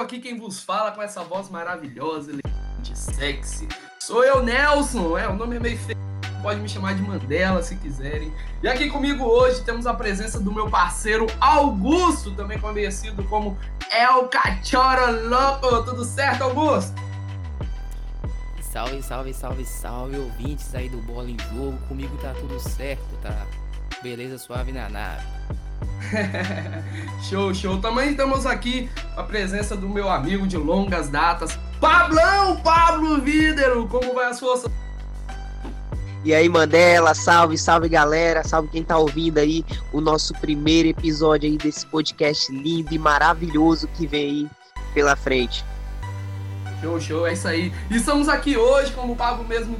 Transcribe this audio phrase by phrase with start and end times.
[0.00, 3.68] Jogo, aqui quem vos fala com essa voz maravilhosa, elegante, sexy.
[3.98, 5.98] Sou eu, Nelson, é, o nome é meio feio,
[6.42, 8.32] pode me chamar de Mandela se quiserem.
[8.62, 13.58] E aqui comigo hoje temos a presença do meu parceiro Augusto, também conhecido como
[13.92, 15.84] El Cachorro Louco.
[15.84, 16.94] Tudo certo, Augusto?
[18.62, 21.76] Salve, salve, salve, salve, ouvintes aí do Bola em Jogo.
[21.88, 23.46] Comigo tá tudo certo, tá?
[24.02, 25.26] Beleza suave na nave.
[27.28, 27.80] show, show.
[27.80, 33.86] Também estamos aqui com a presença do meu amigo de longas datas, Pablão, Pablo Vídero.
[33.88, 34.70] Como vai as forças?
[36.22, 41.48] E aí, Mandela, salve, salve galera, salve quem tá ouvindo aí o nosso primeiro episódio
[41.48, 44.50] aí desse podcast lindo e maravilhoso que vem aí
[44.92, 45.64] pela frente.
[46.82, 47.72] Show, show, é isso aí.
[47.90, 49.76] E estamos aqui hoje, como o Pablo mesmo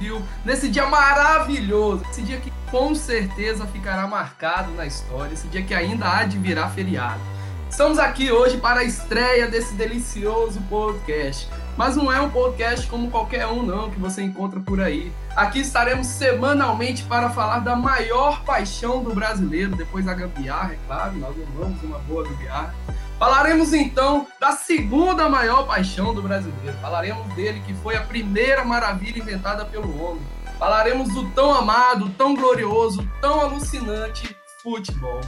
[0.00, 2.02] introduziu, nesse dia maravilhoso.
[2.10, 5.34] Esse dia que com certeza ficará marcado na história.
[5.34, 7.20] Esse dia que ainda há de virar feriado.
[7.68, 11.48] Estamos aqui hoje para a estreia desse delicioso podcast.
[11.76, 15.12] Mas não é um podcast como qualquer um, não, que você encontra por aí.
[15.36, 21.16] Aqui estaremos semanalmente para falar da maior paixão do brasileiro, depois da gambiarra, é claro,
[21.16, 22.74] nós amamos uma boa gambiarra.
[23.20, 26.74] Falaremos então da segunda maior paixão do brasileiro.
[26.80, 30.22] Falaremos dele que foi a primeira maravilha inventada pelo homem.
[30.58, 35.20] Falaremos do tão amado, tão glorioso, tão alucinante futebol.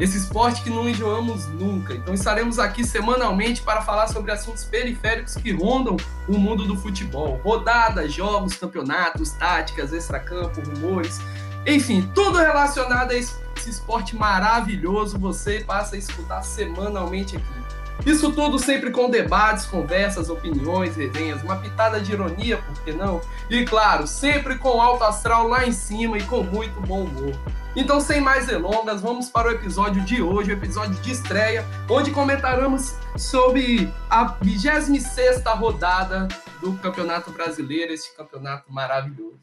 [0.00, 1.92] Esse esporte que não enjoamos nunca.
[1.92, 7.38] Então estaremos aqui semanalmente para falar sobre assuntos periféricos que rondam o mundo do futebol.
[7.44, 11.20] Rodadas, jogos, campeonatos, táticas, extracampo, rumores,
[11.66, 13.34] enfim, tudo relacionado a esse
[13.66, 18.08] esse esporte maravilhoso você passa a escutar semanalmente aqui.
[18.08, 23.20] Isso tudo sempre com debates, conversas, opiniões, resenhas, uma pitada de ironia, por que não?
[23.50, 27.34] E claro, sempre com alto astral lá em cima e com muito bom humor.
[27.74, 32.10] Então, sem mais delongas, vamos para o episódio de hoje, o episódio de estreia, onde
[32.10, 36.28] comentaremos sobre a 26 rodada
[36.60, 39.40] do Campeonato Brasileiro, este campeonato maravilhoso.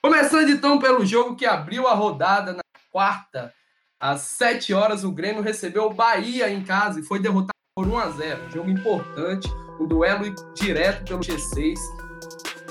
[0.00, 3.52] Começando então pelo jogo que abriu a rodada na quarta
[4.00, 7.98] às 7 horas, o Grêmio recebeu o Bahia em casa e foi derrotado por 1
[7.98, 9.48] a 0 Jogo importante,
[9.80, 11.74] um duelo direto pelo G6,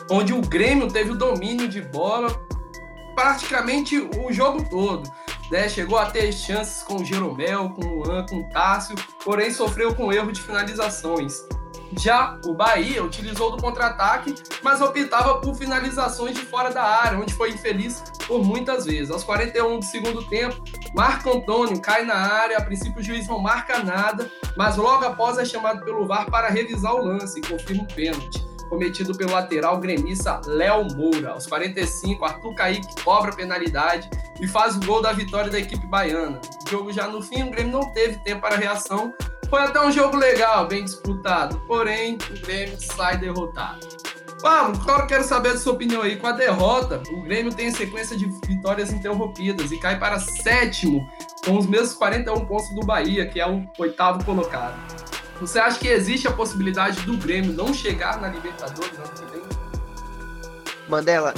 [0.10, 2.30] onde o Grêmio teve o domínio de bola
[3.16, 5.10] praticamente o jogo todo.
[5.52, 5.70] Né?
[5.70, 9.96] Chegou a ter chances com o Jeromel, com o Luan, com o Tássio, porém sofreu
[9.96, 11.44] com erro de finalizações.
[11.98, 17.34] Já o Bahia utilizou do contra-ataque, mas optava por finalizações de fora da área, onde
[17.34, 19.12] foi infeliz por muitas vezes.
[19.12, 20.64] Aos 41 do segundo tempo,
[20.94, 25.38] Marco Antônio cai na área, a princípio o juiz não marca nada, mas logo após
[25.38, 29.80] é chamado pelo VAR para revisar o lance e confirma o pênalti cometido pelo lateral
[29.80, 31.32] gremista Léo Moura.
[31.32, 34.10] Aos 45, Arthur Kaique cobra a penalidade
[34.40, 36.40] e faz o gol da vitória da equipe baiana.
[36.66, 39.14] O jogo já no fim, o Grêmio não teve tempo para reação,
[39.50, 43.88] foi até um jogo legal, bem disputado, porém o Grêmio sai derrotado.
[44.42, 46.18] Pablo, claro, quero saber a sua opinião aí.
[46.18, 51.10] Com a derrota, o Grêmio tem sequência de vitórias interrompidas e cai para sétimo,
[51.44, 54.76] com os mesmos 41 pontos do Bahia, que é o oitavo colocado.
[55.40, 59.42] Você acha que existe a possibilidade do Grêmio não chegar na Libertadores ano que vem?
[60.88, 61.34] Mandela,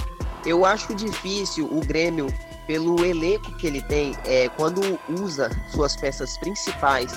[0.45, 2.27] eu acho difícil o Grêmio,
[2.67, 7.13] pelo elenco que ele tem, é, quando usa suas peças principais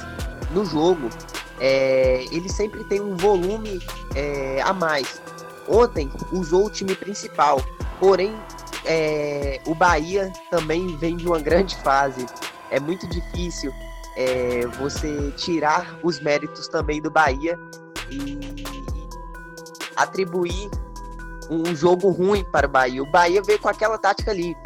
[0.52, 1.10] no jogo,
[1.58, 3.80] é, ele sempre tem um volume
[4.14, 5.20] é, a mais.
[5.68, 7.60] Ontem usou o time principal,
[7.98, 8.34] porém
[8.84, 12.24] é, o Bahia também vem de uma grande fase.
[12.70, 13.72] É muito difícil
[14.16, 17.58] é, você tirar os méritos também do Bahia
[18.10, 18.38] e
[19.96, 20.70] atribuir
[21.50, 23.02] um jogo ruim para o Bahia.
[23.02, 24.56] O Bahia veio com aquela tática ali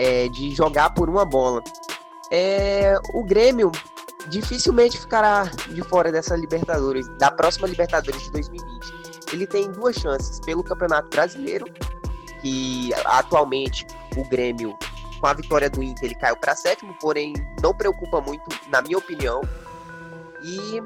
[0.00, 1.62] é, de jogar por uma bola.
[2.30, 3.70] É, o Grêmio
[4.28, 8.94] dificilmente ficará de fora dessa Libertadores, da próxima Libertadores de 2020.
[9.34, 11.66] Ele tem duas chances pelo Campeonato Brasileiro,
[12.40, 13.86] que atualmente
[14.16, 14.74] o Grêmio,
[15.20, 18.96] com a vitória do Inter, ele caiu para sétimo, porém não preocupa muito, na minha
[18.96, 19.42] opinião.
[20.42, 20.82] E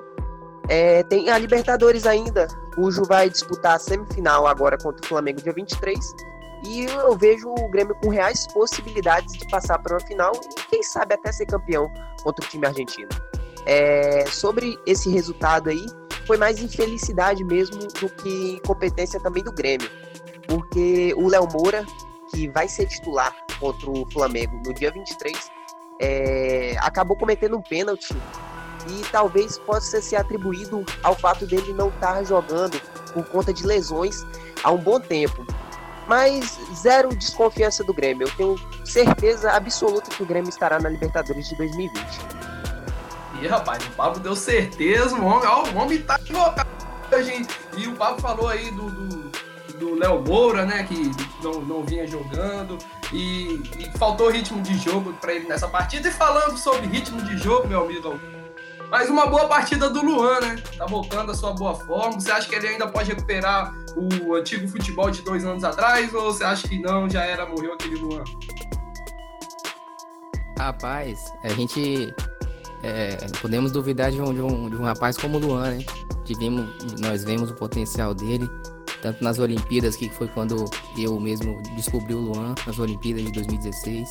[0.69, 5.53] é, tem a Libertadores ainda, cujo vai disputar a semifinal agora contra o Flamengo dia
[5.53, 6.34] 23.
[6.67, 10.83] E eu vejo o Grêmio com reais possibilidades de passar para uma final e, quem
[10.83, 13.09] sabe, até ser campeão contra o time argentino.
[13.67, 15.87] É, sobre esse resultado aí,
[16.27, 19.89] foi mais infelicidade mesmo do que competência também do Grêmio.
[20.47, 21.85] Porque o Léo Moura,
[22.31, 25.51] que vai ser titular contra o Flamengo no dia 23,
[26.01, 28.15] é, acabou cometendo um pênalti
[28.89, 32.79] e talvez possa ser atribuído ao fato dele não estar jogando
[33.13, 34.27] por conta de lesões
[34.63, 35.47] há um bom tempo.
[36.07, 38.27] Mas zero desconfiança do Grêmio.
[38.27, 42.03] Eu tenho certeza absoluta que o Grêmio estará na Libertadores de 2020.
[43.33, 43.85] aí, rapaz.
[43.85, 46.69] O Pablo deu certeza, o homem, ó, o homem tá equivocado.
[47.77, 49.31] E o Pablo falou aí do, do,
[49.79, 50.83] do Léo Moura, né?
[50.85, 51.11] Que
[51.43, 52.77] não, não vinha jogando.
[53.13, 56.09] E, e faltou ritmo de jogo para ele nessa partida.
[56.09, 58.21] E falando sobre ritmo de jogo, meu amigo,
[58.91, 60.63] mas uma boa partida do Luan, né?
[60.77, 62.21] Tá voltando à sua boa forma.
[62.21, 66.13] Você acha que ele ainda pode recuperar o antigo futebol de dois anos atrás?
[66.15, 68.25] Ou você acha que não, já era, morreu aquele Luan?
[70.59, 72.15] Rapaz, a gente
[72.83, 75.85] é, podemos duvidar de um, de, um, de um rapaz como o Luan, né?
[76.25, 76.67] Tivemos,
[77.01, 78.49] nós vemos o potencial dele,
[79.03, 80.65] tanto nas Olimpíadas, que foi quando
[80.97, 84.09] eu mesmo descobri o Luan, nas Olimpíadas de 2016.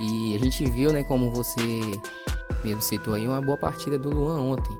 [0.00, 1.80] E a gente viu, né, como você
[2.64, 4.76] mesmo citou aí uma boa partida do Luan ontem.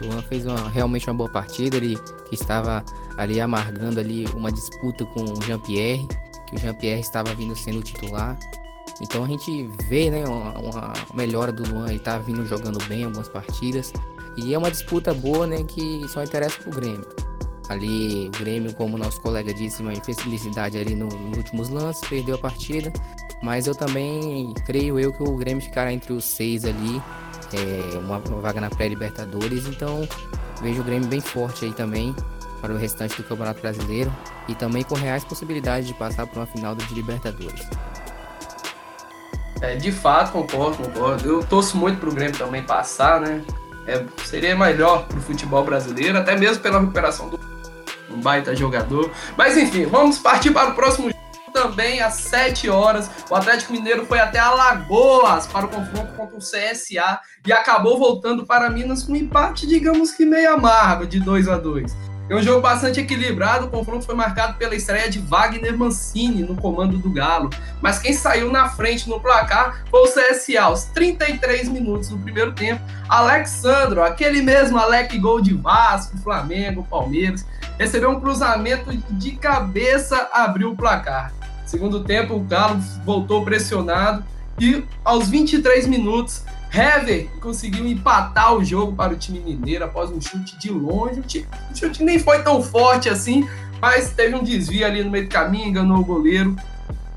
[0.00, 1.96] O Luan fez uma, realmente uma boa partida, ele
[2.28, 2.84] que estava
[3.16, 6.06] ali amargando ali uma disputa com o Jean-Pierre,
[6.48, 8.38] que o Jean-Pierre estava vindo sendo titular.
[9.00, 13.04] Então a gente vê né, uma, uma melhora do Luan, ele tá vindo jogando bem
[13.04, 13.92] algumas partidas.
[14.36, 17.06] E é uma disputa boa né, que só interessa pro Grêmio.
[17.68, 22.36] Ali o Grêmio, como nosso colega disse, uma infelicidade ali no, nos últimos lances, perdeu
[22.36, 22.92] a partida.
[23.42, 27.02] Mas eu também creio eu que o Grêmio ficará entre os seis ali,
[27.52, 29.66] é, uma, vaga na pré-Libertadores.
[29.66, 30.08] Então
[30.60, 32.14] vejo o Grêmio bem forte aí também
[32.60, 34.12] para o restante do Campeonato Brasileiro
[34.48, 37.68] e também com reais possibilidades de passar por uma final de Libertadores.
[39.60, 41.28] É, de fato, concordo, concordo.
[41.28, 43.42] Eu torço muito para o Grêmio também passar, né?
[43.86, 47.38] É, seria melhor para o futebol brasileiro, até mesmo pela recuperação do
[48.10, 49.10] um baita jogador.
[49.36, 51.10] Mas enfim, vamos partir para o próximo
[51.56, 53.10] também às 7 horas.
[53.30, 58.44] O Atlético Mineiro foi até Alagoas para o confronto contra o CSA e acabou voltando
[58.44, 62.42] para Minas com um empate, digamos que meio amargo, de 2 a 2 é um
[62.42, 67.08] jogo bastante equilibrado, o confronto foi marcado pela estreia de Wagner Mancini no comando do
[67.08, 67.50] Galo.
[67.80, 72.52] Mas quem saiu na frente no placar foi o CSA, aos 33 minutos do primeiro
[72.52, 72.82] tempo.
[73.08, 77.46] Alexandro, aquele mesmo Alec Gol de Vasco, Flamengo, Palmeiras,
[77.78, 81.35] recebeu um cruzamento de cabeça, abriu o placar.
[81.66, 84.24] Segundo tempo, o Galo voltou pressionado
[84.58, 86.42] e aos 23 minutos,
[86.72, 91.20] Hever conseguiu empatar o jogo para o time mineiro após um chute de longe.
[91.20, 93.46] O chute nem foi tão forte assim,
[93.80, 96.56] mas teve um desvio ali no meio do caminho, enganou o goleiro,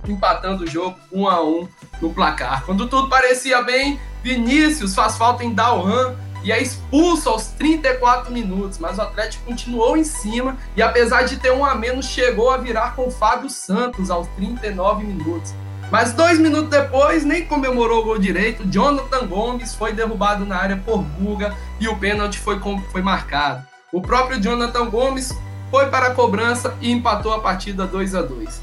[0.07, 1.67] empatando o jogo 1 a 1
[2.01, 2.65] no placar.
[2.65, 8.79] Quando tudo parecia bem, Vinícius faz falta em Dalhan e é expulso aos 34 minutos,
[8.79, 12.57] mas o Atlético continuou em cima e apesar de ter um a menos, chegou a
[12.57, 15.53] virar com o Fábio Santos aos 39 minutos.
[15.91, 20.77] Mas dois minutos depois, nem comemorou o gol direito, Jonathan Gomes foi derrubado na área
[20.77, 22.59] por Guga e o pênalti foi,
[22.91, 23.65] foi marcado.
[23.91, 25.35] O próprio Jonathan Gomes
[25.71, 28.61] foi para a cobrança e empatou a partida 2 a 2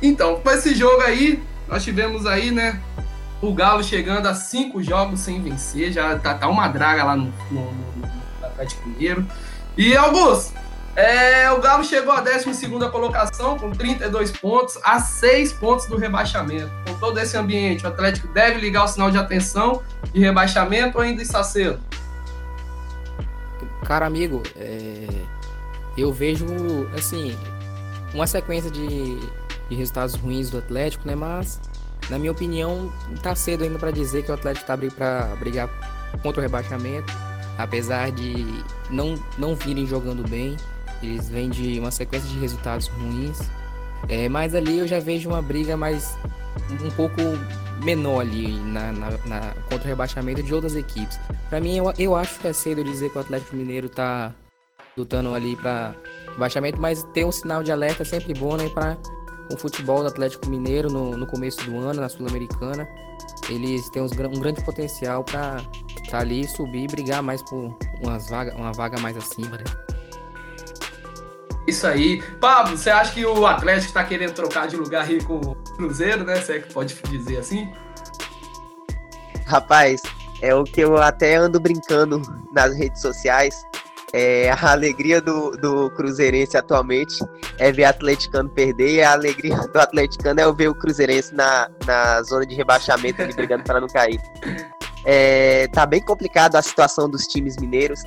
[0.00, 2.80] Então, com esse jogo aí, nós tivemos aí, né,
[3.42, 7.24] o Galo chegando a cinco jogos sem vencer, já tá, tá uma draga lá no,
[7.50, 8.10] no, no,
[8.40, 9.26] Atlético Mineiro.
[9.76, 10.54] E Augusto,
[10.94, 16.70] é, o Galo chegou à 12 colocação com 32 pontos, a 6 pontos do rebaixamento.
[16.86, 19.82] Com todo esse ambiente, o Atlético deve ligar o sinal de atenção
[20.12, 21.80] de rebaixamento ou ainda está cedo?
[23.84, 25.08] Cara, amigo, é...
[25.98, 26.46] eu vejo
[26.96, 27.36] assim
[28.14, 29.18] uma sequência de,
[29.68, 31.16] de resultados ruins do Atlético, né?
[31.16, 31.60] Mas
[32.10, 32.92] na minha opinião,
[33.22, 35.68] tá cedo ainda para dizer que o Atlético tá para brigar
[36.22, 37.12] contra o rebaixamento,
[37.58, 38.46] apesar de
[38.90, 40.56] não, não virem jogando bem.
[41.02, 43.38] Eles vêm de uma sequência de resultados ruins.
[44.08, 46.16] É, mas ali eu já vejo uma briga mais
[46.70, 47.20] um pouco
[47.82, 51.18] menor ali na, na, na contra o rebaixamento de outras equipes.
[51.48, 54.32] Para mim, eu, eu acho que é cedo dizer que o Atlético Mineiro tá
[54.96, 55.94] lutando ali para
[56.32, 58.96] rebaixamento, mas ter um sinal de alerta é sempre bom, né, para
[59.52, 62.88] o futebol do Atlético Mineiro no, no começo do ano, na Sul-Americana.
[63.48, 65.56] Eles têm uns, um grande potencial para
[65.88, 69.64] estar tá ali, subir e brigar mais por umas vaga, uma vaga mais acima, né?
[71.66, 72.22] Isso aí.
[72.40, 76.24] Pablo, você acha que o Atlético está querendo trocar de lugar aí com o Cruzeiro,
[76.24, 76.36] né?
[76.36, 77.72] Você é que pode dizer assim?
[79.46, 80.02] Rapaz,
[80.40, 82.20] é o que eu até ando brincando
[82.52, 83.62] nas redes sociais.
[84.12, 87.18] É, a alegria do, do Cruzeirense atualmente
[87.58, 91.70] é ver o atleticano perder e a alegria do atleticano é ver o Cruzeirense na,
[91.86, 94.20] na zona de rebaixamento ali brigando para não cair.
[95.04, 98.02] É, tá bem complicado a situação dos times mineiros.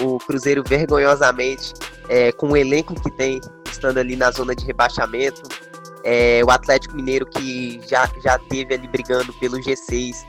[0.00, 1.74] O Cruzeiro vergonhosamente,
[2.08, 5.42] é, com o elenco que tem, estando ali na zona de rebaixamento.
[6.04, 10.24] É, o Atlético Mineiro que já, já teve ali brigando pelo G6,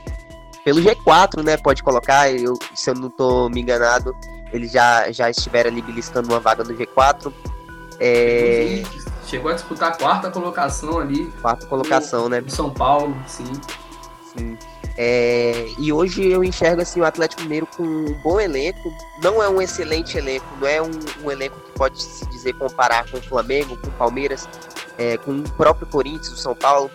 [0.64, 1.56] pelo G4, né?
[1.56, 4.12] Pode colocar, eu, se eu não tô me enganado,
[4.52, 7.32] eles já, já estiveram ali beliscando uma vaga no G4.
[7.98, 8.82] É...
[9.26, 11.26] Chegou a disputar a quarta colocação ali.
[11.40, 12.42] Quarta colocação, no, né?
[12.48, 13.52] São Paulo, sim.
[14.36, 14.58] Sim.
[14.96, 18.92] É, e hoje eu enxergo assim, o Atlético Mineiro com um bom elenco.
[19.22, 20.90] Não é um excelente elenco, não é um,
[21.24, 24.48] um elenco que pode se dizer comparar com o Flamengo, com o Palmeiras,
[24.98, 26.90] é, com o próprio Corinthians, o São Paulo.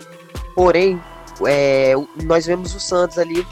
[0.54, 1.02] Porém,
[1.48, 1.94] é,
[2.24, 3.46] nós vemos o Santos ali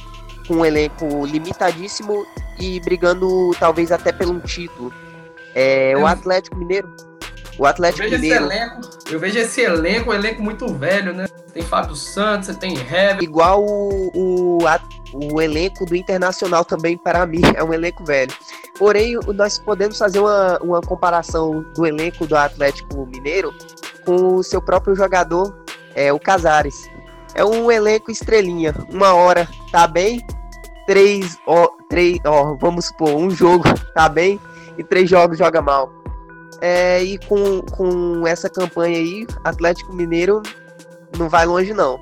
[0.48, 2.26] com um elenco limitadíssimo
[2.60, 4.94] e brigando talvez até pelo título.
[5.56, 6.90] É, o Atlético Mineiro.
[7.58, 8.46] O Atlético eu Mineiro.
[8.46, 8.82] Elenco,
[9.12, 11.28] eu vejo esse elenco, um elenco muito velho, né?
[11.54, 13.22] Tem Fábio Santos, você tem Hever.
[13.22, 14.80] Igual o, o, a,
[15.14, 18.34] o elenco do Internacional também, para mim, é um elenco velho.
[18.78, 23.54] Porém, nós podemos fazer uma, uma comparação do elenco do Atlético Mineiro
[24.04, 25.56] com o seu próprio jogador,
[25.94, 26.90] é, o Casares.
[27.36, 28.74] É um elenco estrelinha.
[28.90, 30.26] Uma hora tá bem,
[30.86, 33.64] três, ó, três, ó, vamos supor, um jogo
[33.94, 34.40] tá bem
[34.78, 35.92] e três jogos joga mal.
[36.62, 40.42] É, e com, com essa campanha aí, Atlético Mineiro
[41.18, 42.00] não vai longe não.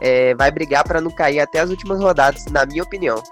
[0.00, 3.22] É, vai brigar para não cair até as últimas rodadas, na minha opinião.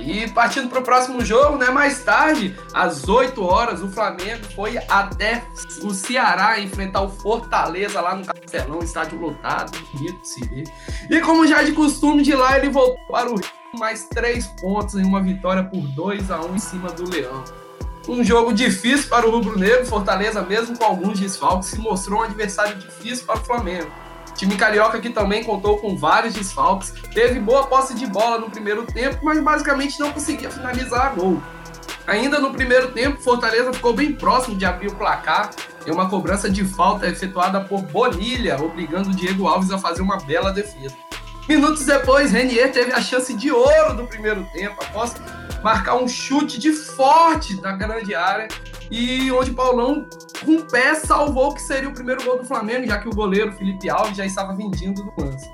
[0.00, 1.70] E partindo para o próximo jogo, né?
[1.70, 5.44] Mais tarde, às 8 horas, o Flamengo foi até
[5.82, 10.64] o Ceará enfrentar o Fortaleza lá no Castelão, estádio lotado, bonito se ver.
[11.08, 14.46] E como já é de costume de lá, ele voltou para o Rio mais três
[14.60, 17.44] pontos em uma vitória por 2 a 1 em cima do Leão.
[18.08, 22.22] Um jogo difícil para o Rubro Negro, Fortaleza, mesmo com alguns desfalques, se mostrou um
[22.22, 23.90] adversário difícil para o Flamengo.
[24.30, 28.50] O time carioca que também contou com vários desfalques, teve boa posse de bola no
[28.50, 31.42] primeiro tempo, mas basicamente não conseguia finalizar a gol.
[32.06, 35.50] Ainda no primeiro tempo, Fortaleza ficou bem próximo de abrir o placar
[35.86, 40.18] em uma cobrança de falta efetuada por Bonilha, obrigando o Diego Alves a fazer uma
[40.18, 40.94] bela defesa.
[41.48, 45.14] Minutos depois, Renier teve a chance de ouro do primeiro tempo, após
[45.62, 48.48] marcar um chute de forte na grande área
[48.90, 50.06] e onde Paulão
[50.44, 53.88] com pé salvou que seria o primeiro gol do Flamengo, já que o goleiro Felipe
[53.88, 55.50] Alves já estava vendido do lance.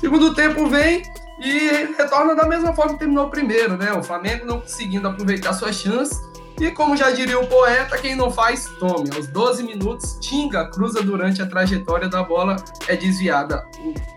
[0.00, 1.02] Segundo tempo vem
[1.40, 3.92] e retorna da mesma forma que terminou o primeiro, né?
[3.92, 6.18] O Flamengo não conseguindo aproveitar suas chances.
[6.60, 9.08] E como já diria o poeta, quem não faz, tome.
[9.14, 12.56] Aos 12 minutos, Tinga cruza durante a trajetória da bola,
[12.86, 13.66] é desviada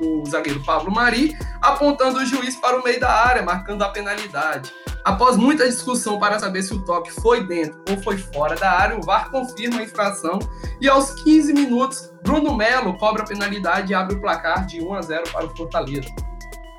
[0.02, 3.90] o, o zagueiro Pablo Mari, apontando o juiz para o meio da área, marcando a
[3.90, 4.70] penalidade.
[5.04, 8.98] Após muita discussão para saber se o toque foi dentro ou foi fora da área,
[8.98, 10.40] o VAR confirma a infração
[10.80, 14.94] e aos 15 minutos, Bruno Melo cobra a penalidade e abre o placar de 1
[14.94, 16.08] a 0 para o Fortaleza.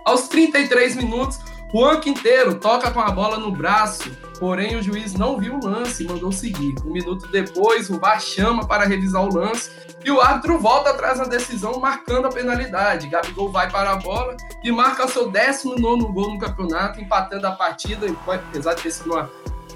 [0.06, 1.38] Aos 33 minutos,
[1.74, 6.04] Juan Quinteiro toca com a bola no braço, porém o juiz não viu o lance
[6.04, 6.76] e mandou seguir.
[6.84, 9.72] Um minuto depois, o VAR chama para revisar o lance
[10.04, 13.08] e o árbitro volta atrás na decisão, marcando a penalidade.
[13.08, 18.06] Gabigol vai para a bola e marca seu 19 gol no campeonato, empatando a partida.
[18.24, 19.28] Apesar de ter sido uma,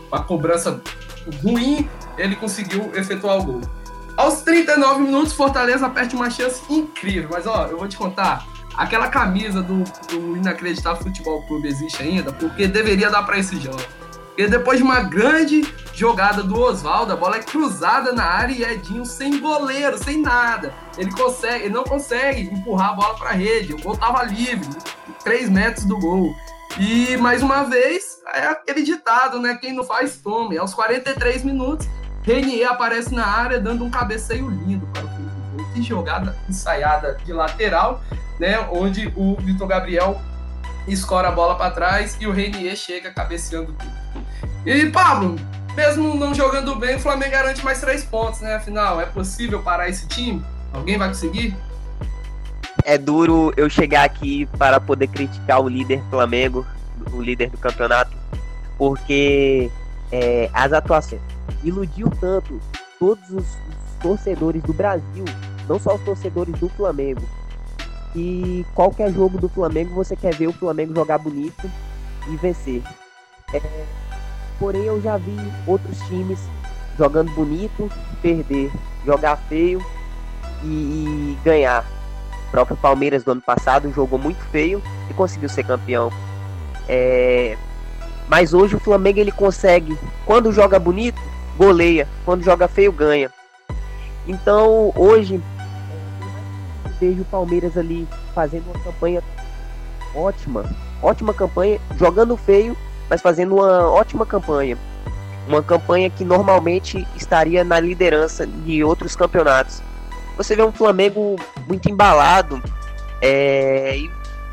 [0.07, 0.81] uma cobrança
[1.43, 3.61] ruim, ele conseguiu efetuar o gol.
[4.17, 7.31] Aos 39 minutos, Fortaleza perde uma chance incrível.
[7.33, 8.47] Mas ó, eu vou te contar.
[8.79, 13.83] Aquela camisa do, do Inacreditável Futebol Clube existe ainda, porque deveria dar para esse jogo.
[14.37, 18.63] E depois de uma grande jogada do Oswaldo, a bola é cruzada na área e
[18.63, 20.73] Edinho sem goleiro, sem nada.
[20.97, 23.75] Ele consegue, ele não consegue empurrar a bola para a rede.
[23.75, 24.69] O gol estava livre,
[25.25, 26.33] 3 metros do gol.
[26.79, 29.59] E mais uma vez, é aquele ditado, né?
[29.61, 30.57] Quem não faz, tome.
[30.57, 31.89] Aos 43 minutos,
[32.23, 35.75] Renier aparece na área dando um cabeceio lindo para o Felipe.
[35.75, 38.01] Que jogada ensaiada de lateral,
[38.39, 38.59] né?
[38.71, 40.21] Onde o Vitor Gabriel
[40.87, 43.99] escora a bola para trás e o Renier chega cabeceando tudo.
[44.65, 45.37] E Pablo,
[45.75, 48.57] mesmo não jogando bem, o Flamengo garante mais três pontos, né?
[48.57, 50.45] Afinal, é possível parar esse time?
[50.73, 51.57] Alguém vai conseguir?
[52.85, 56.67] É duro eu chegar aqui para poder criticar o líder Flamengo,
[57.13, 58.17] o líder do campeonato,
[58.77, 59.71] porque
[60.11, 61.21] é, as atuações
[61.63, 62.61] iludiu tanto
[62.99, 65.25] todos os, os torcedores do Brasil,
[65.69, 67.23] não só os torcedores do Flamengo.
[68.15, 71.71] E qualquer jogo do Flamengo você quer ver o Flamengo jogar bonito
[72.29, 72.83] e vencer.
[73.53, 73.61] É,
[74.59, 75.37] Porém, eu já vi
[75.67, 76.41] outros times
[76.97, 78.73] jogando bonito, perder,
[79.07, 79.85] jogar feio
[80.65, 81.85] e, e ganhar.
[82.49, 86.11] O próprio Palmeiras do ano passado jogou muito feio e conseguiu ser campeão.
[86.89, 87.57] É...
[88.27, 89.97] Mas hoje o Flamengo ele consegue,
[90.27, 91.21] quando joga bonito,
[91.57, 93.31] goleia, quando joga feio, ganha.
[94.27, 95.41] Então hoje
[97.01, 99.23] vejo o Palmeiras ali fazendo uma campanha
[100.15, 100.65] ótima,
[101.03, 102.77] ótima campanha, jogando feio
[103.09, 104.77] mas fazendo uma ótima campanha.
[105.47, 109.83] Uma campanha que normalmente estaria na liderança de outros campeonatos.
[110.37, 111.37] Você vê um Flamengo
[111.67, 112.63] muito embalado.
[113.21, 113.99] É...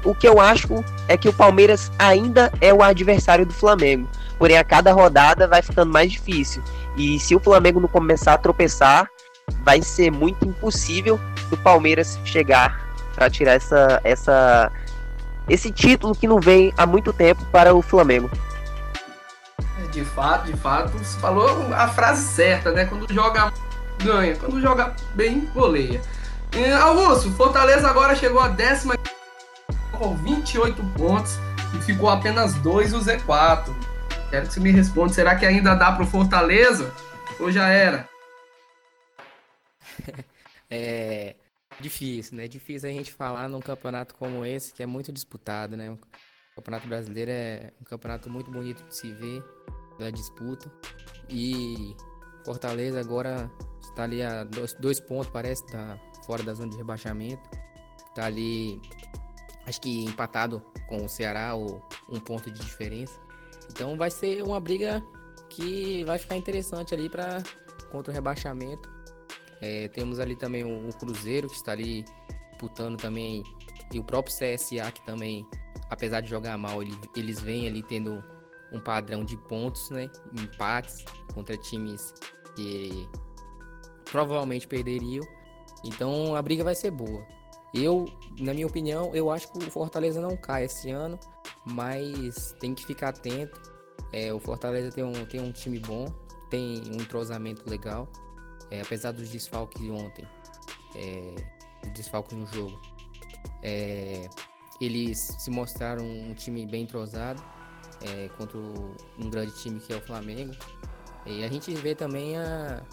[0.03, 4.07] o que eu acho é que o Palmeiras ainda é o adversário do Flamengo.
[4.39, 6.63] Porém, a cada rodada vai ficando mais difícil.
[6.97, 9.09] E se o Flamengo não começar a tropeçar,
[9.63, 14.71] vai ser muito impossível do Palmeiras chegar para tirar essa, essa
[15.47, 18.29] esse título que não vem há muito tempo para o Flamengo.
[19.79, 22.85] É, de fato, de fato, você falou a frase certa, né?
[22.85, 23.53] Quando joga,
[24.03, 24.35] ganha.
[24.35, 26.01] Quando joga bem, goleia.
[26.81, 28.95] Augusto, Fortaleza agora chegou a décima
[29.91, 31.37] com 28 pontos
[31.73, 33.73] e ficou apenas dois o Z4.
[34.29, 36.91] Quero que você me responda, será que ainda dá para o Fortaleza
[37.39, 38.07] ou já era?
[40.69, 41.35] é
[41.79, 42.47] difícil, né?
[42.47, 45.89] Difícil a gente falar num campeonato como esse, que é muito disputado, né?
[45.91, 45.99] O
[46.55, 49.43] Campeonato Brasileiro é um campeonato muito bonito de se ver,
[49.99, 50.71] da disputa.
[51.29, 51.95] E
[52.45, 57.49] Fortaleza agora está ali a dois, dois pontos, parece, tá fora da zona de rebaixamento.
[58.13, 58.81] Tá ali,
[59.65, 63.19] acho que empatado com o Ceará, ou um ponto de diferença.
[63.69, 65.03] Então vai ser uma briga
[65.49, 67.43] que vai ficar interessante ali para
[67.91, 68.94] contra o rebaixamento.
[69.61, 72.05] É, temos ali também o, o, Cruzeiro que está ali
[72.51, 73.43] disputando também
[73.91, 75.45] e o próprio CSA que também,
[75.89, 78.23] apesar de jogar mal, ele, eles vêm ali tendo
[78.71, 80.09] um padrão de pontos, né?
[80.33, 82.13] Empates contra times
[82.55, 83.07] que
[84.11, 85.25] provavelmente perderiam.
[85.83, 87.25] Então a briga vai ser boa.
[87.73, 88.05] Eu,
[88.39, 91.19] na minha opinião, eu acho que o Fortaleza não cai esse ano,
[91.65, 93.61] mas tem que ficar atento.
[94.13, 96.05] É, o Fortaleza tem um, tem um time bom,
[96.49, 98.07] tem um entrosamento legal,
[98.71, 100.27] é, apesar dos desfalques de ontem,
[100.95, 101.35] é,
[101.93, 102.79] desfalques no jogo.
[103.61, 104.27] É,
[104.81, 107.41] eles se mostraram um time bem entrosado
[108.01, 110.53] é, contra um grande time que é o Flamengo.
[111.25, 112.83] E a gente vê também a,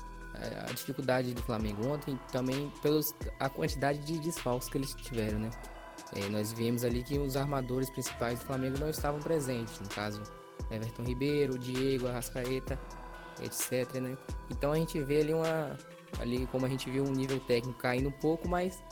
[0.69, 5.51] a dificuldade do Flamengo ontem também pelos a quantidade de desfalques que eles tiveram, né?
[6.15, 10.23] É, nós vimos ali que os armadores principais do Flamengo não estavam presentes, no caso
[10.71, 12.79] Everton Ribeiro, Diego, Arrascaeta,
[13.41, 14.17] etc, né?
[14.51, 15.77] Então a gente vê ali uma
[16.21, 18.83] ali como a gente viu um nível técnico caindo um pouco, mas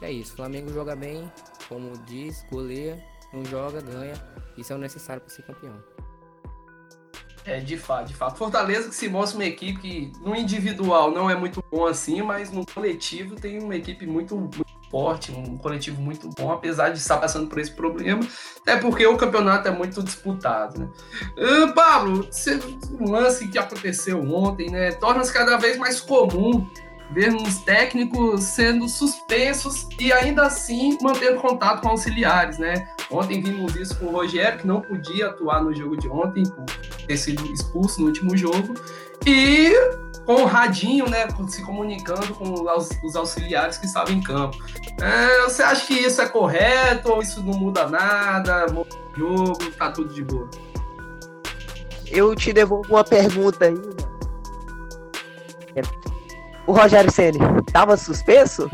[0.00, 1.30] é isso, o Flamengo joga bem,
[1.68, 3.02] como diz, goleia,
[3.32, 4.14] não joga, ganha,
[4.56, 5.82] isso é o necessário para ser campeão.
[7.46, 8.38] É, de fato, de fato.
[8.38, 12.50] Fortaleza que se mostra uma equipe que no individual não é muito bom assim, mas
[12.50, 17.18] no coletivo tem uma equipe muito, muito forte, um coletivo muito bom, apesar de estar
[17.18, 18.20] passando por esse problema,
[18.60, 20.88] até porque o campeonato é muito disputado, né?
[21.36, 22.28] Uh, Pablo,
[23.00, 26.66] um lance que aconteceu ontem, né, torna-se cada vez mais comum
[27.10, 32.88] vermos técnicos sendo suspensos e ainda assim mantendo contato com auxiliares, né?
[33.10, 36.64] Ontem vimos isso com o Rogério, que não podia atuar no jogo de ontem por
[37.06, 38.74] ter sido expulso no último jogo,
[39.26, 39.72] e
[40.24, 42.54] com o radinho, né, se comunicando com
[43.02, 44.56] os auxiliares que estavam em campo.
[45.00, 48.66] É, você acha que isso é correto ou isso não muda nada?
[48.72, 50.48] O jogo, tá tudo de boa?
[52.06, 53.74] Eu te devolvo uma pergunta aí,
[56.66, 58.70] o Rogério Ceni estava suspenso?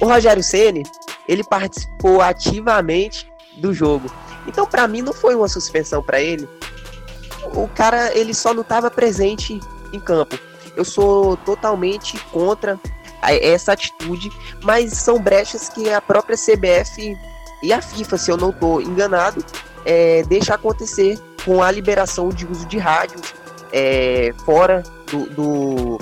[0.00, 0.84] O Rogério Ceni
[1.28, 4.10] ele participou ativamente do jogo.
[4.46, 6.48] Então, para mim, não foi uma suspensão para ele.
[7.54, 9.60] O cara, ele só não estava presente
[9.92, 10.38] em campo.
[10.76, 12.78] Eu sou totalmente contra
[13.22, 14.30] essa atitude,
[14.62, 17.16] mas são brechas que a própria CBF
[17.62, 19.44] e a FIFA, se eu não estou enganado,
[19.84, 23.34] é, deixa acontecer com a liberação de uso de rádios
[23.72, 25.98] é, fora do, do,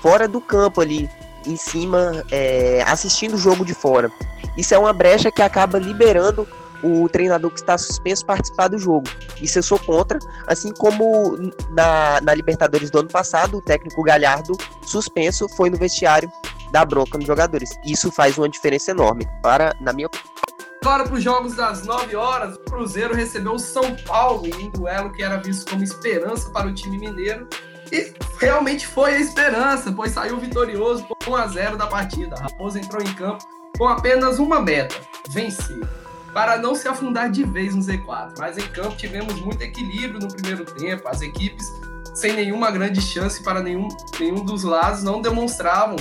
[0.00, 1.10] fora do campo ali,
[1.46, 4.10] em cima, é, assistindo o jogo de fora.
[4.56, 6.46] Isso é uma brecha que acaba liberando
[6.84, 9.08] o treinador que está suspenso participar do jogo.
[9.40, 11.36] Isso eu sou contra, assim como
[11.70, 16.30] na, na Libertadores do ano passado, o técnico Galhardo suspenso foi no vestiário
[16.70, 17.70] da bronca nos jogadores.
[17.84, 20.34] Isso faz uma diferença enorme, para, na minha opinião.
[20.82, 25.10] Agora para os jogos das 9 horas, o Cruzeiro recebeu o São Paulo em duelo
[25.12, 27.48] que era visto como esperança para o time mineiro
[27.90, 32.36] e realmente foi a esperança, pois saiu vitorioso por 1 a 0 da partida.
[32.36, 33.42] A Raposa entrou em campo
[33.78, 34.94] com apenas uma meta:
[35.30, 35.80] vencer.
[36.34, 38.34] Para não se afundar de vez no Z4.
[38.38, 41.08] Mas em campo tivemos muito equilíbrio no primeiro tempo.
[41.08, 41.72] As equipes,
[42.12, 43.86] sem nenhuma grande chance para nenhum,
[44.18, 45.96] nenhum dos lados, não demonstravam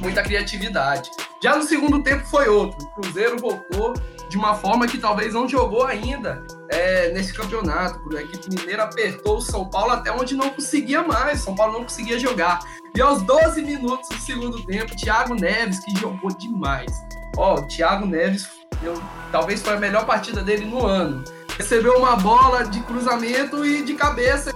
[0.00, 1.08] muita criatividade.
[1.42, 2.84] Já no segundo tempo foi outro.
[2.84, 3.94] O Cruzeiro voltou
[4.28, 8.00] de uma forma que talvez não jogou ainda é, nesse campeonato.
[8.16, 11.40] A equipe mineira apertou o São Paulo até onde não conseguia mais.
[11.40, 12.60] São Paulo não conseguia jogar.
[12.94, 16.92] E aos 12 minutos do segundo tempo, Thiago Neves, que jogou demais.
[17.36, 18.48] Ó, o Thiago Neves,
[18.82, 21.24] eu, talvez foi a melhor partida dele no ano.
[21.56, 24.54] Recebeu uma bola de cruzamento e de cabeça.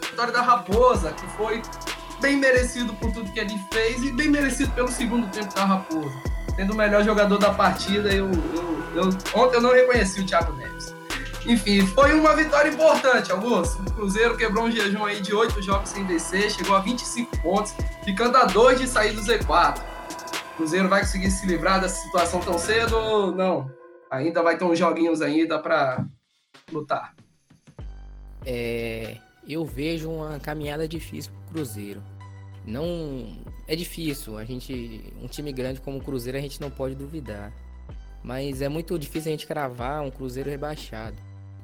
[0.00, 1.62] Vitória da Raposa, que foi
[2.20, 6.34] bem merecido por tudo que ele fez e bem merecido pelo segundo tempo da Raposa
[6.56, 8.12] sendo o melhor jogador da partida.
[8.12, 10.94] Eu, eu, eu, ontem eu não reconheci o Thiago Neves.
[11.46, 13.82] Enfim, foi uma vitória importante, Augusto.
[13.82, 17.74] O Cruzeiro quebrou um jejum aí de oito jogos sem vencer, chegou a 25 pontos,
[18.02, 19.78] ficando a dois de sair do Z4.
[20.54, 23.68] O Cruzeiro vai conseguir se livrar dessa situação tão cedo não?
[24.08, 26.06] Ainda vai ter uns joguinhos ainda para
[26.70, 27.12] lutar.
[28.46, 29.16] É,
[29.48, 32.00] eu vejo uma caminhada difícil pro Cruzeiro.
[32.64, 33.36] Não
[33.66, 37.52] é difícil, a gente, um time grande como o Cruzeiro a gente não pode duvidar.
[38.22, 41.16] Mas é muito difícil a gente cravar um Cruzeiro rebaixado.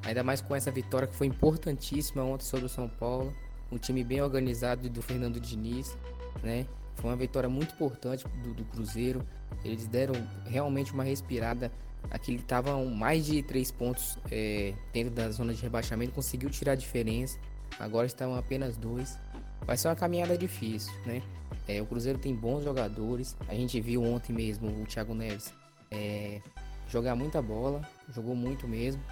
[0.05, 3.33] Ainda mais com essa vitória que foi importantíssima ontem sobre o São Paulo.
[3.71, 5.97] Um time bem organizado do Fernando Diniz,
[6.43, 6.67] né?
[7.01, 9.27] Foi uma vitória muito importante do, do Cruzeiro.
[9.65, 11.73] Eles deram realmente uma respirada.
[12.11, 16.77] Aqui estavam mais de três pontos é, dentro da zona de rebaixamento, conseguiu tirar a
[16.77, 17.39] diferença.
[17.79, 19.19] Agora estão apenas dois.
[19.67, 21.23] Vai ser uma caminhada difícil, né?
[21.67, 23.37] É, o Cruzeiro tem bons jogadores.
[23.49, 25.53] A gente viu ontem mesmo o Thiago Neves
[25.91, 26.41] é,
[26.89, 27.81] jogar muita bola,
[28.15, 29.03] jogou muito mesmo.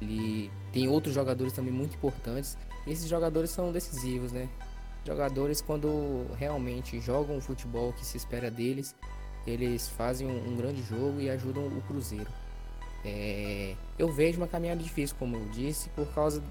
[0.00, 2.56] Ele tem outros jogadores também muito importantes.
[2.86, 4.48] E esses jogadores são decisivos, né?
[5.06, 8.92] Jogadores quando realmente jogam o futebol que se espera deles,
[9.46, 12.26] eles fazem um, um grande jogo e ajudam o Cruzeiro.
[13.04, 16.42] É, eu vejo uma caminhada difícil, como eu disse, por causa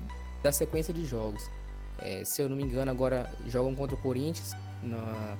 [0.42, 1.50] da sequência de jogos.
[2.00, 5.38] É, se eu não me engano, agora jogam contra o Corinthians na,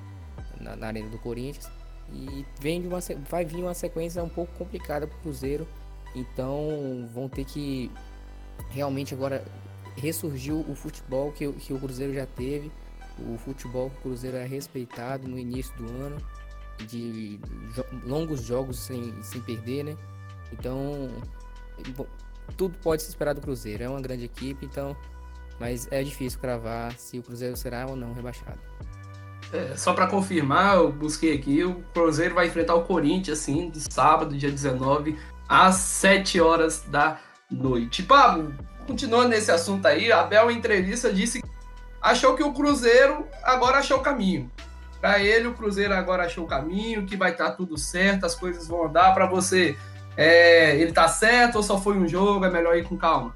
[0.60, 1.70] na, na arena do Corinthians
[2.12, 3.00] e vem de uma,
[3.30, 5.66] vai vir uma sequência um pouco complicada para o Cruzeiro.
[6.14, 7.90] Então vão ter que
[8.72, 9.46] realmente agora
[9.96, 12.70] ressurgiu o futebol que, que o Cruzeiro já teve.
[13.20, 16.18] O futebol Cruzeiro é respeitado no início do ano,
[16.88, 17.40] de
[17.74, 19.98] jo longos jogos sem, sem perder, né?
[20.52, 21.10] Então,
[21.96, 22.06] bom,
[22.58, 23.84] tudo pode se esperar do Cruzeiro.
[23.84, 24.96] É uma grande equipe, então,
[25.60, 28.60] mas é difícil cravar se o Cruzeiro será ou não rebaixado.
[29.54, 33.80] É, só para confirmar, eu busquei aqui, o Cruzeiro vai enfrentar o Corinthians, assim, de
[33.94, 38.04] sábado, dia 19, às 7 horas da noite.
[38.04, 38.54] Pablo,
[38.88, 41.55] continuando nesse assunto aí, a Abel, em entrevista, disse que
[42.06, 44.52] achou que o Cruzeiro agora achou o caminho.
[45.02, 48.36] Para ele, o Cruzeiro agora achou o caminho, que vai estar tá tudo certo, as
[48.36, 49.14] coisas vão andar.
[49.16, 49.76] Para você,
[50.16, 52.46] é, ele tá certo ou só foi um jogo?
[52.46, 53.36] É melhor ir com calma?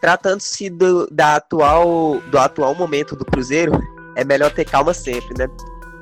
[0.00, 3.72] Tratando-se do, atual, do atual momento do Cruzeiro,
[4.16, 5.48] é melhor ter calma sempre, né?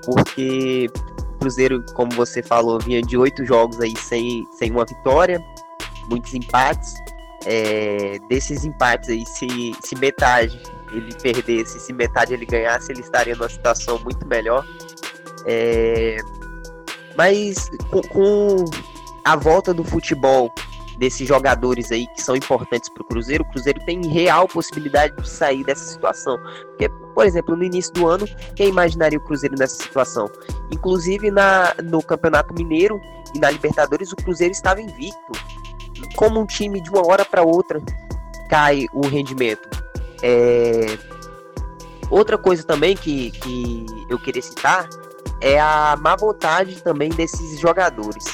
[0.04, 0.88] Porque
[1.18, 5.38] o Cruzeiro, como você falou, vinha de oito jogos aí sem, sem uma vitória,
[6.08, 6.94] muitos empates.
[7.48, 10.60] É, desses empates aí, se, se metade
[10.92, 14.66] ele perdesse, se metade ele ganhasse, ele estaria numa situação muito melhor.
[15.46, 16.16] É,
[17.16, 18.64] mas com, com,
[19.24, 20.52] a volta do futebol
[20.98, 25.28] desses jogadores aí que são importantes para o Cruzeiro, o Cruzeiro tem real possibilidade de
[25.28, 26.38] sair dessa situação.
[26.38, 30.30] Porque, por exemplo, no início do ano, quem imaginaria o Cruzeiro nessa situação?
[30.70, 33.00] Inclusive na, no Campeonato Mineiro
[33.34, 35.32] e na Libertadores, o Cruzeiro estava invicto.
[36.14, 37.80] Como um time de uma hora para outra
[38.48, 39.68] cai o rendimento.
[40.22, 40.98] É...
[42.10, 44.88] Outra coisa também que, que eu queria citar
[45.40, 48.24] é a má vontade também desses jogadores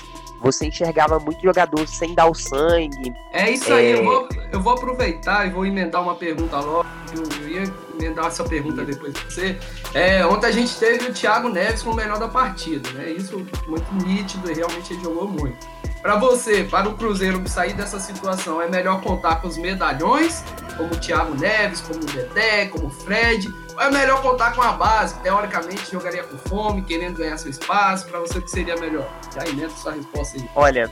[0.43, 3.15] você enxergava muito jogador sem dar o sangue.
[3.33, 4.03] É isso aí, eu, é.
[4.03, 6.87] vou, eu vou aproveitar e vou emendar uma pergunta logo.
[7.15, 9.59] Eu, ia emendar essa pergunta depois de você.
[9.95, 13.11] É, ontem a gente teve o Thiago Neves como o melhor da partida, né?
[13.11, 15.67] Isso muito nítido e realmente ele jogou muito.
[16.03, 20.43] Para você, para o Cruzeiro sair dessa situação, é melhor contar com os medalhões,
[20.77, 24.63] como o Thiago Neves, como o Dedé, como o Fred, ou é melhor contar com
[24.63, 28.77] a base, teoricamente jogaria com fome, querendo ganhar seu espaço, para você o que seria
[28.79, 29.09] melhor?
[29.33, 30.51] Já emenda sua resposta aí.
[30.57, 30.91] Olha,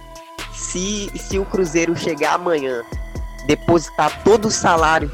[0.53, 2.85] se, se o Cruzeiro chegar amanhã,
[3.49, 5.11] depositar todo o salário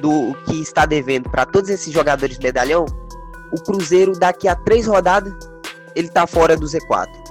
[0.00, 2.86] do que está devendo para todos esses jogadores medalhão,
[3.52, 5.34] o Cruzeiro daqui a três rodadas
[5.94, 7.27] ele tá fora do Z4.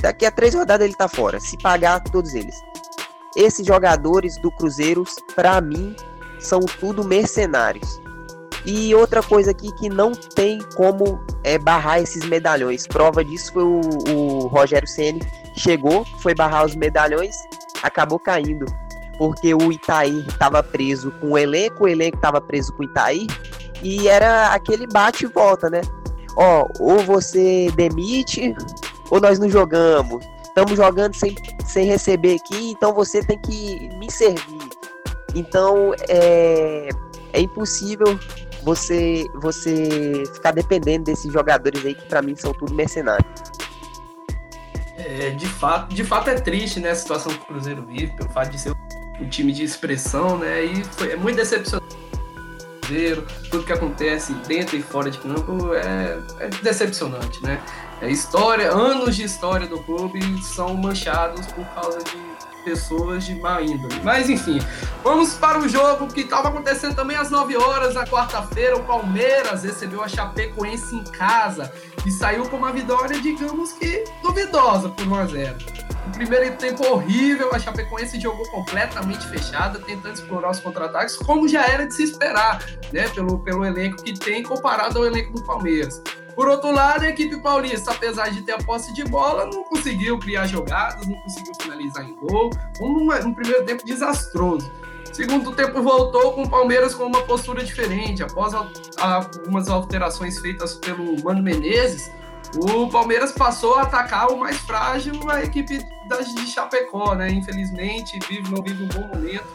[0.00, 2.56] Daqui a três rodadas ele tá fora, se pagar todos eles.
[3.36, 5.94] Esses jogadores do Cruzeiro, para mim,
[6.38, 8.00] são tudo mercenários.
[8.64, 12.86] E outra coisa aqui que não tem como é barrar esses medalhões.
[12.86, 15.20] Prova disso foi o, o Rogério Ceni
[15.56, 17.36] chegou, foi barrar os medalhões,
[17.82, 18.66] acabou caindo.
[19.16, 23.26] Porque o Itaí estava preso com o elenco, o elenco estava preso com o Itaí,
[23.82, 25.80] e era aquele bate e volta, né?
[26.36, 28.54] Ó, ou você demite,
[29.10, 30.26] ou nós não jogamos.
[30.42, 34.68] Estamos jogando sem, sem receber aqui, então você tem que me servir.
[35.34, 36.88] Então é,
[37.32, 38.18] é impossível
[38.62, 43.26] você você ficar dependendo desses jogadores aí que para mim são tudo mercenários.
[44.96, 48.28] É, de fato, de fato é triste, né, a situação que o Cruzeiro vive, pelo
[48.30, 48.72] fato de ser
[49.20, 50.64] um time de expressão, né?
[50.64, 51.96] E foi, é muito decepcionante.
[52.80, 57.60] Cruzeiro, tudo que acontece dentro e fora de campo é, é decepcionante, né?
[58.00, 62.16] É história, anos de história do clube são manchados por causa de
[62.64, 64.00] pessoas de má índole.
[64.04, 64.60] Mas enfim,
[65.02, 68.76] vamos para o jogo que estava acontecendo também às 9 horas na quarta-feira.
[68.76, 71.72] O Palmeiras recebeu a Chapecoense em casa
[72.06, 75.56] e saiu com uma vitória, digamos que duvidosa, por 1 a 0.
[76.06, 81.66] O primeiro tempo horrível, a Chapecoense jogou completamente fechada, tentando explorar os contra-ataques, como já
[81.66, 83.08] era de se esperar, né?
[83.08, 86.00] Pelo, pelo elenco que tem comparado ao elenco do Palmeiras.
[86.38, 90.20] Por outro lado, a equipe paulista, apesar de ter a posse de bola, não conseguiu
[90.20, 92.50] criar jogadas, não conseguiu finalizar em gol.
[92.80, 94.70] Um, um primeiro tempo desastroso.
[95.12, 98.22] Segundo tempo voltou com o Palmeiras com uma postura diferente.
[98.22, 102.08] Após algumas alterações feitas pelo Mano Menezes,
[102.54, 107.28] o Palmeiras passou a atacar o mais frágil, a equipe de Chapecó, né?
[107.30, 109.48] Infelizmente, vive, não vive um bom momento.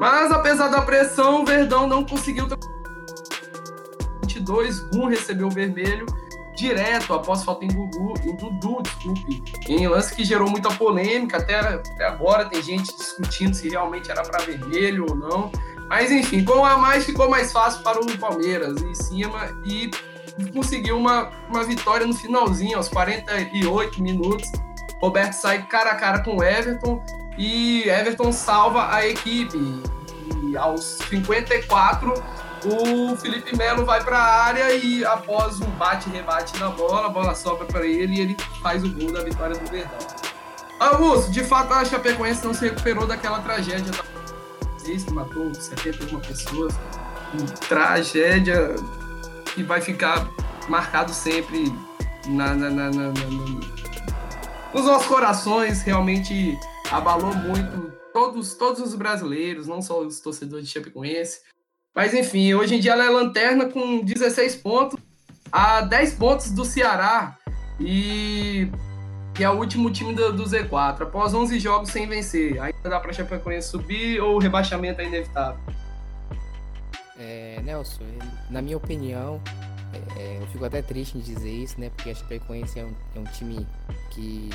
[0.00, 2.48] Mas apesar da pressão, o Verdão não conseguiu
[4.44, 6.06] 22, Gum recebeu o vermelho
[6.54, 11.58] direto após falta em Dudu, em Dudu, desculpe, em lance que gerou muita polêmica, até,
[11.58, 15.50] até agora tem gente discutindo se realmente era para vermelho ou não.
[15.88, 19.90] Mas enfim, com a mais ficou mais fácil para o Palmeiras em cima e
[20.52, 24.50] conseguiu uma, uma vitória no finalzinho, aos 48 minutos.
[25.00, 27.04] Roberto sai cara a cara com Everton
[27.36, 29.58] e Everton salva a equipe.
[30.44, 32.14] E aos 54
[32.64, 37.34] o Felipe Melo vai para a área e após um bate-rebate na bola, a bola
[37.34, 39.98] sobra para ele e ele faz o gol da vitória do Verdão.
[40.80, 43.92] Augusto, de fato a Chapecoense não se recuperou daquela tragédia
[44.84, 46.74] que matou 71 pessoas.
[47.32, 48.74] Uma tragédia
[49.54, 50.28] que vai ficar
[50.68, 51.72] marcado sempre
[52.26, 53.12] na, na, na, na,
[54.72, 55.82] nos nossos corações.
[55.82, 56.58] Realmente
[56.90, 61.40] abalou muito todos, todos os brasileiros, não só os torcedores de Chapecoense.
[61.94, 64.98] Mas enfim, hoje em dia ela é lanterna com 16 pontos,
[65.52, 67.36] a 10 pontos do Ceará
[67.78, 68.68] e
[69.38, 71.02] é o último time do, do, Z4.
[71.02, 75.04] Após 11 jogos sem vencer, ainda dá para a Chapecoense subir ou o rebaixamento é
[75.04, 75.60] inevitável?
[77.16, 78.02] É, Nelson,
[78.50, 79.40] na minha opinião,
[79.92, 81.90] é, é, eu fico até triste em dizer isso, né?
[81.94, 83.66] Porque a Chapecoense é um, é um time
[84.10, 84.50] que,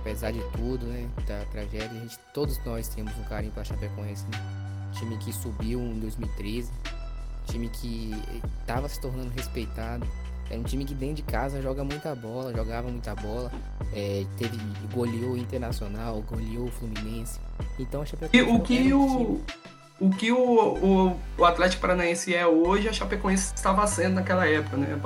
[0.00, 4.24] apesar de tudo, né, da tragédia, gente, todos nós temos um carinho para a Chapecoense.
[4.26, 4.79] Né?
[4.92, 6.70] Time que subiu em 2013,
[7.46, 8.14] time que
[8.60, 10.06] estava se tornando respeitado.
[10.50, 13.52] É um time que dentro de casa joga muita bola, jogava muita bola.
[13.92, 14.58] É, teve
[14.92, 17.38] goleou Internacional, goleou o Fluminense.
[17.78, 18.36] Então a Chapecoense.
[18.36, 19.40] E o que o,
[20.00, 24.76] o que o, o, o, Atlético Paranaense é hoje, a Chapecoense estava sendo naquela época,
[24.76, 25.00] né?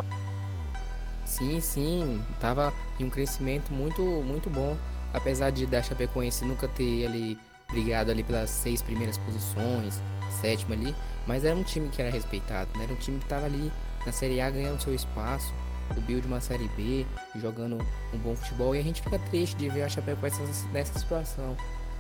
[1.27, 4.77] Sim, sim, estava em um crescimento muito, muito bom.
[5.12, 7.38] Apesar de da Chapecoense nunca ter ali
[7.70, 10.00] brigado ali pelas seis primeiras posições,
[10.40, 10.94] sétima ali,
[11.27, 12.85] mas era um time que era respeitado, né?
[12.85, 13.72] Era um time que estava ali
[14.05, 15.53] na Série A ganhando seu espaço,
[15.94, 17.79] subiu de uma Série B, jogando
[18.12, 20.40] um bom futebol, e a gente fica triste de ver a Chapecoense
[20.72, 21.57] nessa situação.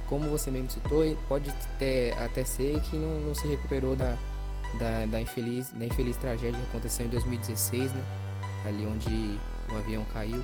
[0.08, 4.16] Como você mesmo citou, pode ter, até ser que não, não se recuperou da,
[4.78, 8.04] da, da, infeliz, da infeliz tragédia que aconteceu em 2016, né?
[8.66, 9.38] Ali onde
[9.72, 10.42] o avião caiu.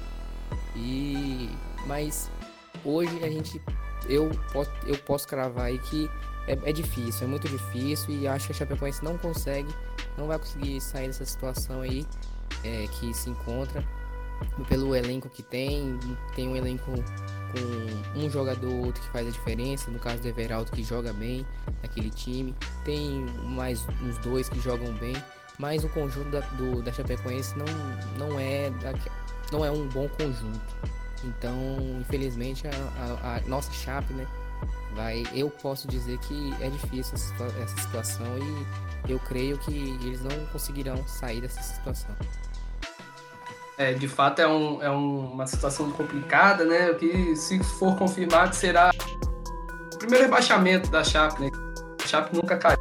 [0.74, 1.50] E
[1.86, 2.30] mas
[2.84, 3.60] hoje a gente
[4.08, 6.10] eu posso, eu posso cravar aí que
[6.46, 9.68] é, é, difícil, é muito difícil e acho que a Chapecoense não consegue,
[10.16, 12.06] não vai conseguir sair dessa situação aí
[12.64, 13.84] é, que se encontra
[14.68, 15.98] pelo elenco que tem,
[16.34, 20.28] tem um elenco com um jogador ou outro que faz a diferença, no caso do
[20.28, 21.46] Everaldo que joga bem
[21.82, 25.14] naquele time, tem mais uns dois que jogam bem,
[25.58, 27.66] mas o conjunto da, do, da Chapecoense não,
[28.16, 28.72] não, é,
[29.52, 30.60] não é um bom conjunto.
[31.24, 31.56] Então,
[32.00, 34.26] infelizmente, a, a, a, nossa Chape, né,
[34.94, 38.26] vai, eu posso dizer que é difícil essa, situação
[39.06, 42.14] e eu creio que eles não conseguirão sair dessa situação.
[43.76, 46.92] É, de fato é, um, é um, uma situação complicada, né?
[46.94, 48.90] Que se for confirmado será
[49.94, 51.50] o primeiro rebaixamento da Chape, né?
[52.02, 52.78] A Chape nunca caiu.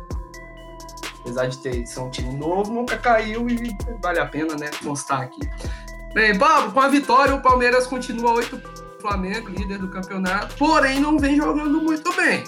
[1.22, 4.70] Apesar de ter ser um time novo, nunca caiu e vale a pena, né?
[4.84, 5.40] Constar aqui.
[6.14, 11.18] Bem, Pablo, com a vitória, o Palmeiras continua 8 Flamengo, líder do campeonato, porém não
[11.18, 12.44] vem jogando muito bem.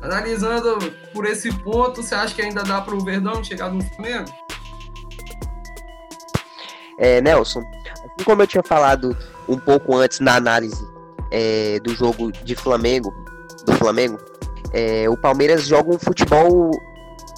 [0.00, 0.78] Analisando
[1.12, 4.30] por esse ponto, você acha que ainda dá para o Verdão chegar no Flamengo?
[6.98, 9.16] É, Nelson, assim como eu tinha falado
[9.48, 10.86] um pouco antes na análise
[11.30, 13.12] é, do jogo de Flamengo,
[13.66, 14.18] do Flamengo,
[14.72, 16.70] é, o Palmeiras joga um futebol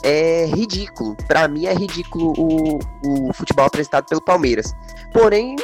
[0.03, 1.17] é ridículo.
[1.27, 4.75] Para mim é ridículo o, o futebol apresentado pelo Palmeiras.
[5.13, 5.57] Porém,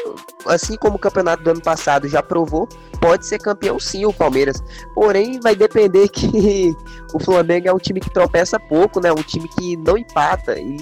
[0.46, 2.68] assim como o campeonato do ano passado já provou,
[3.00, 4.62] pode ser campeão sim o Palmeiras.
[4.94, 6.74] Porém, vai depender que
[7.14, 9.12] o Flamengo é um time que tropeça pouco, né?
[9.12, 10.76] Um time que não empata e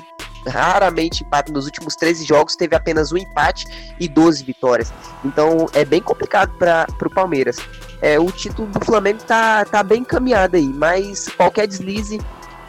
[0.47, 1.53] raramente empata.
[1.53, 3.67] Nos últimos 13 jogos teve apenas um empate
[3.99, 4.93] e 12 vitórias.
[5.25, 7.57] Então é bem complicado para o Palmeiras.
[8.01, 12.19] É, o título do Flamengo tá, tá bem encaminhado aí, mas qualquer deslize,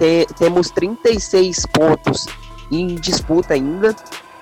[0.01, 2.25] te, temos 36 pontos
[2.71, 3.95] em disputa ainda.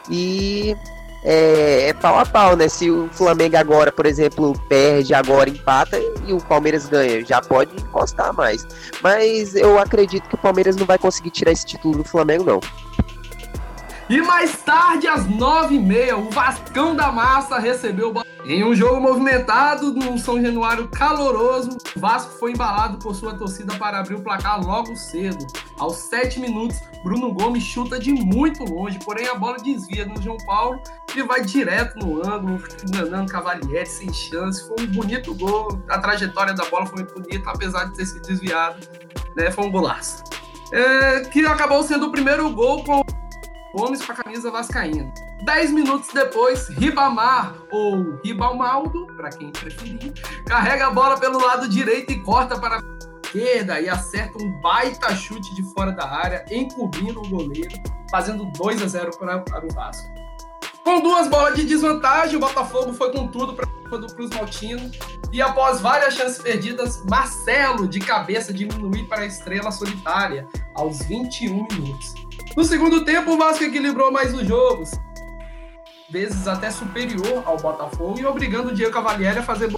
[0.09, 0.75] E
[1.23, 2.69] é, é, pau a pau, né?
[2.69, 7.75] Se o Flamengo agora, por exemplo, perde, agora empata e o Palmeiras ganha, já pode
[7.75, 8.65] encostar mais.
[9.03, 12.59] Mas eu acredito que o Palmeiras não vai conseguir tirar esse título do Flamengo, não.
[14.09, 18.11] E mais tarde, às nove e meia, o Vascão da Massa recebeu
[18.43, 21.77] em um jogo movimentado, num São Januário caloroso.
[21.95, 25.45] O Vasco foi embalado por sua torcida para abrir o placar logo cedo.
[25.77, 30.37] Aos sete minutos, Bruno Gomes chuta de muito longe, porém a bola desvia no João
[30.37, 30.81] Paulo
[31.15, 34.67] e vai direto no ângulo, enganando Cavalieri sem chance.
[34.67, 35.83] Foi um bonito gol.
[35.87, 38.79] A trajetória da bola foi muito bonita, apesar de ter sido desviado.
[39.35, 39.51] Né?
[39.51, 40.23] Foi um golaço.
[40.73, 43.03] É, que acabou sendo o primeiro gol com
[43.73, 45.13] Gomes com a camisa vascaína.
[45.43, 50.13] Dez minutos depois, Ribamar, ou Ribalmaldo, para quem preferir,
[50.45, 52.81] carrega a bola pelo lado direito e corta para a
[53.23, 57.75] esquerda e acerta um baita chute de fora da área, encobrindo o goleiro,
[58.09, 60.09] fazendo 2 a 0 para, para o Vasco.
[60.83, 64.91] Com duas bolas de desvantagem, o Botafogo foi com tudo para do Cruz Maltino
[65.31, 71.67] e após várias chances perdidas, Marcelo de cabeça diminuiu para a estrela solitária aos 21
[71.71, 72.28] minutos.
[72.59, 74.91] No segundo tempo, o Vasco equilibrou mais os jogos,
[76.09, 79.73] vezes até superior ao Botafogo e obrigando o Diego Cavalieri a fazer.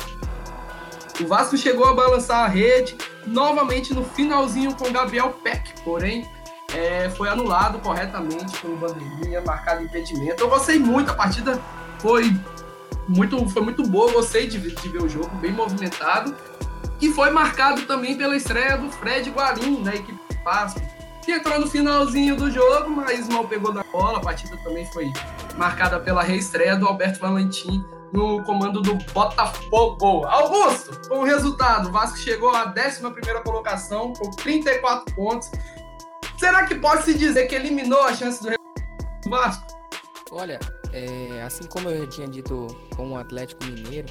[1.19, 6.27] O Vasco chegou a balançar a rede novamente no finalzinho com Gabriel Peck, porém
[6.73, 10.41] é, foi anulado corretamente com bandeirinha, marcado impedimento.
[10.41, 11.61] Eu gostei muito, a partida
[11.99, 12.35] foi
[13.07, 16.35] muito, foi muito boa, gostei de, de ver o jogo, bem movimentado.
[16.99, 20.90] E foi marcado também pela estreia do Fred Guarim na equipe do Vasco
[21.21, 24.17] que entrou no finalzinho do jogo, mas mal pegou na bola.
[24.17, 25.11] A partida também foi
[25.55, 30.25] marcada pela reestreia do Alberto Valentim no comando do Botafogo.
[30.25, 33.01] Augusto, com o resultado, o Vasco chegou à 11
[33.43, 35.49] colocação com 34 pontos.
[36.37, 39.65] Será que pode se dizer que eliminou a chance do Vasco?
[40.31, 40.59] Olha,
[40.91, 44.07] é, assim como eu tinha dito com o Atlético Mineiro,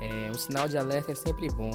[0.00, 1.70] é, o sinal de alerta é sempre bom.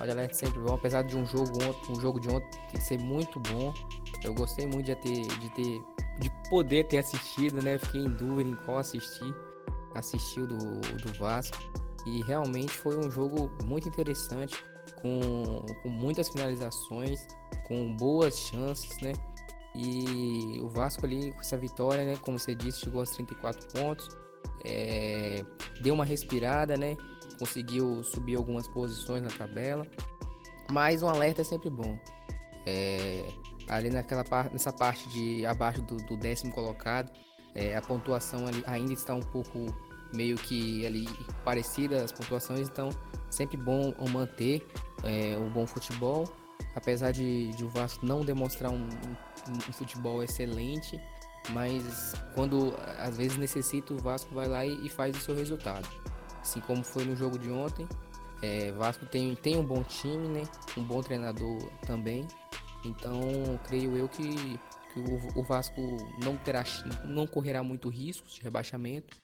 [0.00, 1.52] Alerta é sempre bom, apesar de um jogo,
[1.88, 3.72] um jogo de ontem ser muito bom.
[4.22, 5.80] Eu gostei muito de ter, de ter,
[6.18, 7.78] de poder ter assistido, né?
[7.78, 9.34] Fiquei em dúvida em qual assistir.
[9.94, 11.56] Assisti o do, do Vasco.
[12.06, 14.54] E realmente foi um jogo muito interessante,
[15.00, 17.26] com, com muitas finalizações,
[17.66, 19.12] com boas chances, né?
[19.74, 22.16] E o Vasco ali com essa vitória, né?
[22.22, 24.08] Como você disse, chegou aos 34 pontos.
[24.64, 25.44] É,
[25.80, 26.96] deu uma respirada, né?
[27.38, 29.86] Conseguiu subir algumas posições na tabela.
[30.70, 31.98] Mas um alerta é sempre bom.
[32.66, 33.24] É,
[33.68, 37.10] ali naquela parte, nessa parte de abaixo do, do décimo colocado,
[37.54, 39.66] é, a pontuação ali ainda está um pouco
[40.12, 41.08] meio que ali
[41.44, 42.90] parecida as pontuações, então
[43.30, 44.66] sempre bom manter
[45.02, 46.28] é, o bom futebol,
[46.74, 51.00] apesar de, de, o Vasco não demonstrar um, um, um, futebol excelente,
[51.50, 55.88] mas quando às vezes necessita o Vasco vai lá e, e faz o seu resultado
[56.46, 57.86] assim como foi no jogo de ontem.
[58.40, 60.42] É, Vasco tem, tem um bom time, né?
[60.76, 62.26] Um bom treinador também.
[62.84, 63.20] Então,
[63.66, 64.58] creio eu que,
[64.92, 65.80] que o, o, Vasco
[66.22, 66.64] não terá,
[67.04, 69.16] não correrá muito riscos de rebaixamento,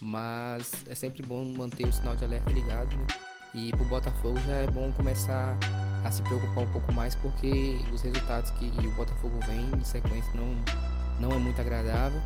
[0.00, 3.06] mas é sempre bom manter o sinal de alerta ligado, né?
[3.54, 5.56] E pro Botafogo já é bom começar
[6.04, 10.30] a se preocupar um pouco mais porque os resultados que o Botafogo vem de sequência
[10.34, 10.54] não,
[11.18, 12.20] não é muito agradável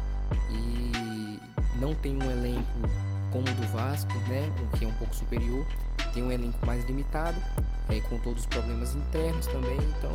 [0.50, 1.38] e
[1.78, 5.66] não tem um elenco como o do Vasco, né, que é um pouco superior,
[6.12, 7.37] tem um elenco mais limitado,
[7.88, 10.12] é, com todos os problemas internos também, então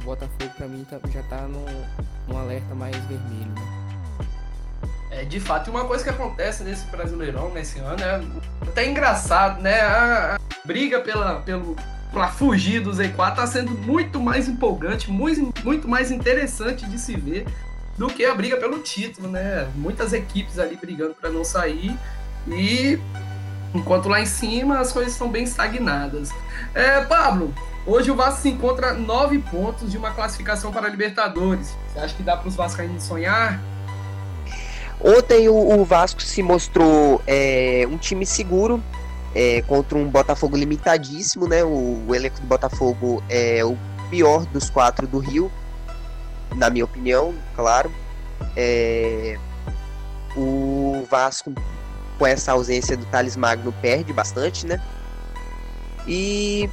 [0.00, 3.50] o Botafogo para mim tá, já está no alerta mais vermelho.
[3.54, 3.88] Né?
[5.10, 9.80] É, de fato, uma coisa que acontece nesse Brasileirão, nesse ano, é até engraçado, né?
[9.80, 11.74] A, a briga pela, pelo,
[12.12, 17.16] para fugir do Z4 está sendo muito mais empolgante, muito, muito mais interessante de se
[17.16, 17.46] ver
[17.96, 19.68] do que a briga pelo título, né?
[19.74, 21.98] Muitas equipes ali brigando para não sair
[22.46, 22.98] e
[23.74, 26.30] enquanto lá em cima as coisas estão bem estagnadas.
[26.74, 27.54] É, Pablo,
[27.86, 31.76] hoje o Vasco se encontra nove pontos de uma classificação para a Libertadores.
[31.92, 33.60] Você acha que dá para os Vascaínos sonhar?
[35.00, 38.82] Ontem o, o Vasco se mostrou é, um time seguro
[39.34, 41.62] é, contra um Botafogo limitadíssimo, né?
[41.62, 43.76] O, o, elenco do Botafogo é o
[44.10, 45.52] pior dos quatro do Rio,
[46.56, 47.92] na minha opinião, claro.
[48.56, 49.38] É,
[50.36, 51.52] o Vasco
[52.18, 54.82] com essa ausência do Thales Magno perde bastante, né?
[56.06, 56.68] E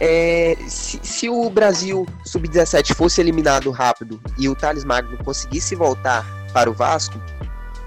[0.00, 6.24] é, se, se, o Brasil sub-17 fosse eliminado rápido e o Thales Magno conseguisse voltar
[6.52, 7.18] para o Vasco,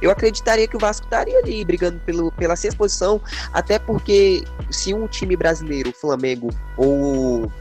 [0.01, 3.21] eu acreditaria que o Vasco estaria ali brigando pelo, pela sexta posição,
[3.53, 7.51] até porque se um time brasileiro, o Flamengo ou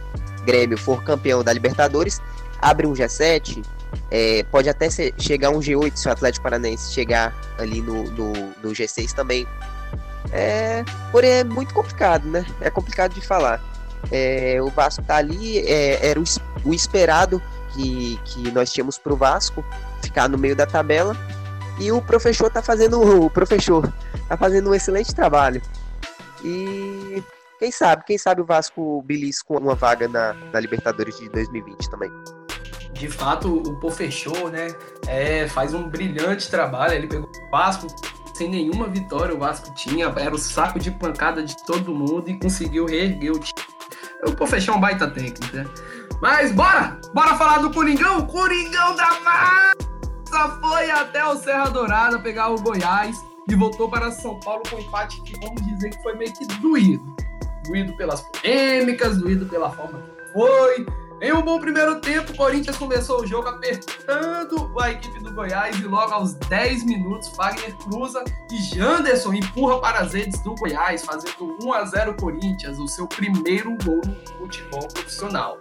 [0.48, 2.22] Grêmio, for campeão da Libertadores,
[2.62, 3.62] abre um G7
[4.10, 8.32] É, pode até ser, chegar um G8 se o Atlético Paranaense chegar ali no, no,
[8.62, 9.46] no G6 também.
[10.32, 12.44] É, porém é muito complicado, né?
[12.60, 13.62] É complicado de falar.
[14.10, 16.24] É, o Vasco tá ali, é, era o,
[16.64, 17.42] o, esperado
[17.72, 19.64] que, que nós tínhamos pro Vasco
[20.02, 21.16] ficar no meio da tabela.
[21.78, 23.00] E o professor tá fazendo.
[23.24, 23.90] O professor
[24.28, 25.62] tá fazendo um excelente trabalho.
[26.44, 27.22] E
[27.58, 32.10] quem sabe, quem sabe o Vasco belisca uma vaga na, na Libertadores de 2020 também.
[32.92, 34.68] De fato, o Pô fechou, né?
[35.06, 36.94] É, faz um brilhante trabalho.
[36.94, 37.86] Ele pegou o Vasco
[38.34, 42.38] sem nenhuma vitória, o Vasco tinha, era o saco de pancada de todo mundo e
[42.38, 43.66] conseguiu reerguer o time.
[44.24, 45.66] O Pô fechou um baita técnico, né?
[46.20, 47.00] Mas bora!
[47.12, 48.26] Bora falar do Coringão!
[48.26, 53.16] Coringão da Massa foi até o Serra Dourada pegar o Goiás
[53.48, 56.46] e voltou para São Paulo com um empate que vamos dizer que foi meio que
[56.60, 57.27] doído.
[57.68, 60.86] Doído pelas polêmicas, doído pela forma que foi,
[61.20, 65.76] em um bom primeiro tempo, o Corinthians começou o jogo apertando a equipe do Goiás
[65.80, 71.04] e logo aos 10 minutos, Wagner cruza e Janderson empurra para as redes do Goiás,
[71.04, 75.58] fazendo 1 a 0 Corinthians, o seu primeiro gol no futebol profissional.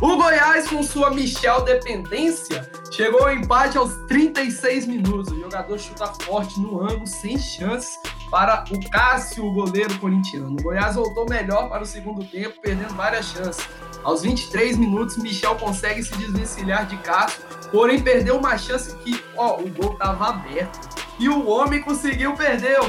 [0.00, 5.32] O Goiás, com sua Michel dependência, chegou ao empate aos 36 minutos.
[5.32, 7.98] O jogador chuta forte no ângulo, sem chance
[8.30, 10.56] para o Cássio, o goleiro corintiano.
[10.58, 13.68] O Goiás voltou melhor para o segundo tempo, perdendo várias chances.
[14.02, 19.58] Aos 23 minutos, Michel consegue se desvencilhar de Cássio, porém perdeu uma chance que, ó,
[19.60, 20.88] o gol estava aberto.
[21.18, 22.82] E o homem conseguiu, perdeu.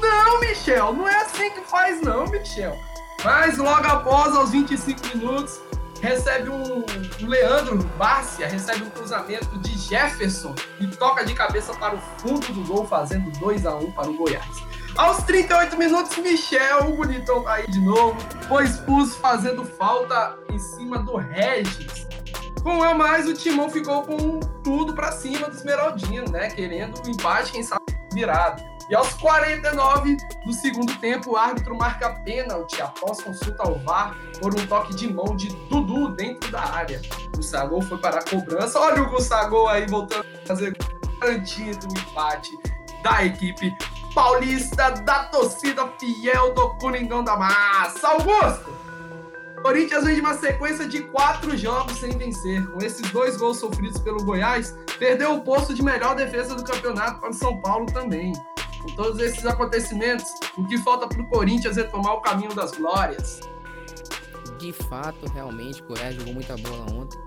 [0.00, 2.76] Não, Michel, não é assim que faz não, Michel.
[3.24, 5.60] Mas logo após, aos 25 minutos,
[6.00, 6.84] recebe um,
[7.20, 12.52] um Leandro Bárcia, recebe um cruzamento de Jefferson e toca de cabeça para o fundo
[12.52, 14.71] do gol, fazendo 2 a 1 para o Goiás.
[14.96, 18.16] Aos 38 minutos, Michel, o bonitão tá aí de novo,
[18.46, 22.06] foi expulso fazendo falta em cima do Regis.
[22.62, 26.50] Com a mais, o Timão ficou com tudo para cima do Esmeraldino, né?
[26.50, 27.82] Querendo o um empate, quem sabe
[28.12, 28.62] virado.
[28.90, 34.54] E aos 49 do segundo tempo, o árbitro marca pênalti após consulta ao VAR por
[34.54, 37.00] um toque de mão de Dudu dentro da área.
[37.36, 38.78] O foi para a cobrança.
[38.78, 40.76] Olha o Gustavo aí voltando a fazer
[41.18, 42.50] garantido o empate
[43.02, 43.74] da equipe
[44.14, 48.08] paulista da torcida fiel do Coringão da Massa.
[48.08, 48.72] Augusto!
[49.62, 52.66] Corinthians vem de uma sequência de quatro jogos sem vencer.
[52.72, 57.20] Com esses dois gols sofridos pelo Goiás, perdeu o posto de melhor defesa do campeonato
[57.20, 58.32] para o São Paulo também.
[58.82, 62.72] Com todos esses acontecimentos, o que falta para o Corinthians é tomar o caminho das
[62.72, 63.40] glórias?
[64.58, 67.18] De fato, realmente, o Goiás jogou muita bola ontem.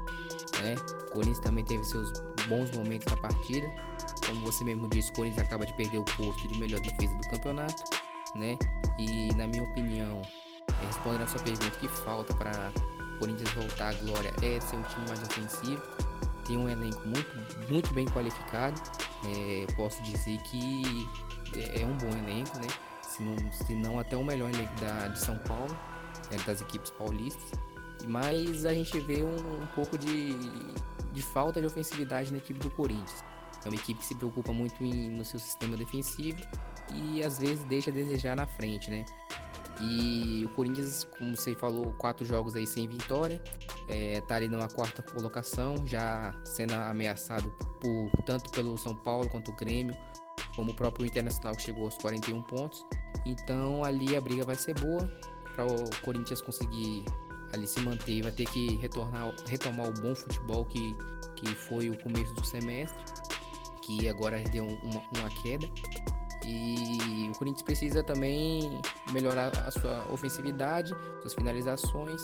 [0.61, 0.75] Né?
[1.07, 2.11] O Corinthians também teve seus
[2.47, 3.65] bons momentos na partida
[4.25, 7.29] como você mesmo disse, o Corinthians acaba de perder o posto de melhor defesa do
[7.29, 7.83] campeonato,
[8.35, 8.57] né?
[8.97, 10.21] E na minha opinião,
[10.87, 12.71] respondendo a sua pergunta, que falta para
[13.15, 15.81] o Corinthians voltar à glória é ser um time mais ofensivo.
[16.45, 18.79] Tem um elenco muito, muito bem qualificado.
[19.25, 21.07] É, posso dizer que
[21.55, 22.67] é, é um bom elenco, né?
[23.01, 25.75] Se não, se não até o melhor elenco da, de São Paulo,
[26.31, 27.59] é, das equipes paulistas.
[28.07, 30.33] Mas a gente vê um, um pouco de,
[31.11, 33.23] de falta de ofensividade na equipe do Corinthians.
[33.65, 36.39] É uma equipe que se preocupa muito em, no seu sistema defensivo
[36.93, 39.05] e às vezes deixa a desejar na frente, né?
[39.81, 43.41] E o Corinthians, como você falou, quatro jogos aí sem vitória,
[43.89, 47.49] é, tá ali numa quarta colocação, já sendo ameaçado
[47.81, 49.95] por, tanto pelo São Paulo quanto o Grêmio,
[50.55, 52.85] como o próprio Internacional que chegou aos 41 pontos.
[53.25, 55.11] Então ali a briga vai ser boa
[55.55, 57.03] para o Corinthians conseguir
[57.53, 60.95] ali se manter, vai ter que retornar, retomar o bom futebol que,
[61.35, 63.24] que foi o começo do semestre
[63.85, 65.67] que agora deu uma, uma queda.
[66.43, 68.81] E o Corinthians precisa também
[69.11, 72.21] melhorar a sua ofensividade, suas finalizações,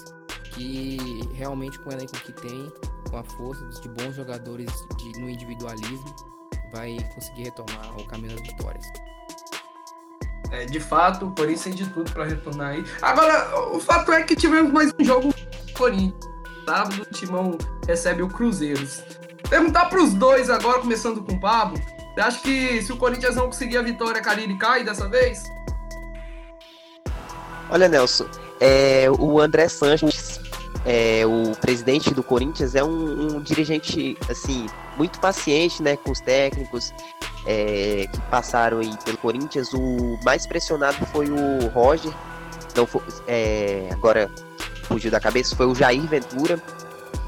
[0.54, 0.98] que
[1.34, 2.72] realmente com o elenco que tem,
[3.10, 6.16] com a força de bons jogadores de, no individualismo,
[6.72, 8.86] vai conseguir retomar o caminho das vitórias.
[10.52, 12.84] É, de fato, o Corinthians tem de tudo para retornar aí.
[13.02, 15.34] Agora, o fato é que tivemos mais um jogo
[15.78, 16.32] Corinthians.
[16.66, 17.58] Sábado, o Timão
[17.88, 19.04] recebe o Cruzeiros.
[19.52, 21.78] Perguntar para os dois agora, começando com o Pablo.
[22.14, 25.44] Você acha que se o Corinthians não conseguir a vitória, a Carille cai dessa vez?
[27.70, 28.28] Olha, Nelson,
[28.62, 30.40] é, o André Sanches,
[30.86, 36.22] é, o presidente do Corinthians, é um, um, dirigente assim muito paciente, né, com os
[36.22, 36.94] técnicos
[37.46, 39.74] é, que passaram aí pelo Corinthians.
[39.74, 42.14] O mais pressionado foi o Roger,
[42.74, 44.32] não foi, é, agora
[44.84, 46.58] fugiu da cabeça, foi o Jair Ventura.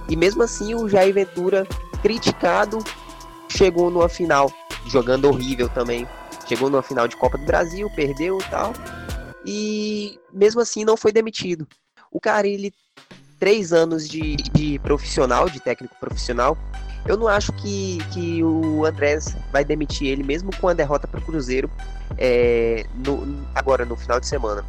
[0.07, 1.67] E mesmo assim, o Jair Ventura
[2.03, 2.83] criticado,
[3.49, 4.51] chegou numa final,
[4.85, 6.05] jogando horrível também.
[6.45, 8.73] Chegou numa final de Copa do Brasil, perdeu e tal.
[9.45, 11.65] E mesmo assim não foi demitido.
[12.11, 12.73] O cara, ele
[13.39, 16.57] três anos de, de profissional, de técnico profissional,
[17.05, 21.19] Eu não acho que, que o Andrés vai demitir ele, mesmo com a derrota para
[21.19, 21.69] o Cruzeiro,
[22.17, 24.63] é, no, agora no final de semana.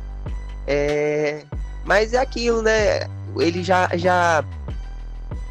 [0.67, 1.45] É,
[1.85, 3.07] mas é aquilo, né?
[3.39, 4.45] Ele já, já,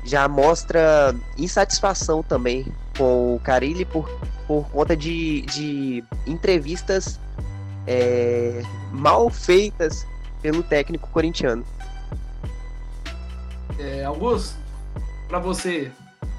[0.04, 2.66] já mostra insatisfação também
[2.98, 4.10] com o Carilli por,
[4.48, 7.20] por conta de, de entrevistas
[7.88, 10.06] é, mal feitas
[10.42, 11.66] pelo técnico corintiano.
[13.80, 14.58] É, Augusto,
[15.28, 15.92] para você,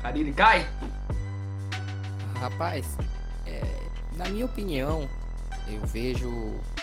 [0.03, 0.67] Carilli cai?
[2.41, 2.97] Rapaz,
[3.47, 3.63] é,
[4.17, 5.09] na minha opinião,
[5.67, 6.31] eu vejo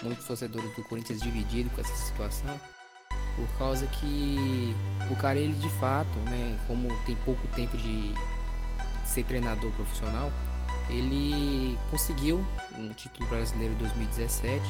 [0.02, 2.60] muitos torcedores do Corinthians divididos com essa situação,
[3.42, 4.76] por causa que
[5.10, 8.14] o cara, ele de fato, né, como tem pouco tempo de
[9.04, 10.32] ser treinador profissional,
[10.90, 12.46] ele conseguiu
[12.78, 14.64] um título brasileiro em 2017,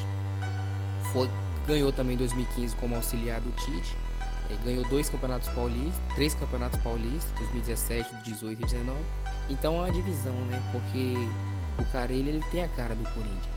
[1.12, 1.28] foi,
[1.66, 3.96] ganhou também em 2015 como auxiliar do Tite,
[4.64, 8.98] ganhou dois campeonatos paulistas, três campeonatos paulistas, 2017, 18 e 19.
[9.50, 10.62] Então é uma divisão, né?
[10.72, 11.14] Porque
[11.78, 13.54] o Carelli ele tem a cara do Corinthians.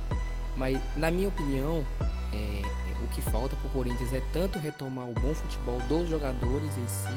[0.55, 1.85] Mas na minha opinião,
[2.33, 2.61] é,
[3.05, 7.13] o que falta pro Corinthians é tanto retomar o bom futebol dos jogadores em si,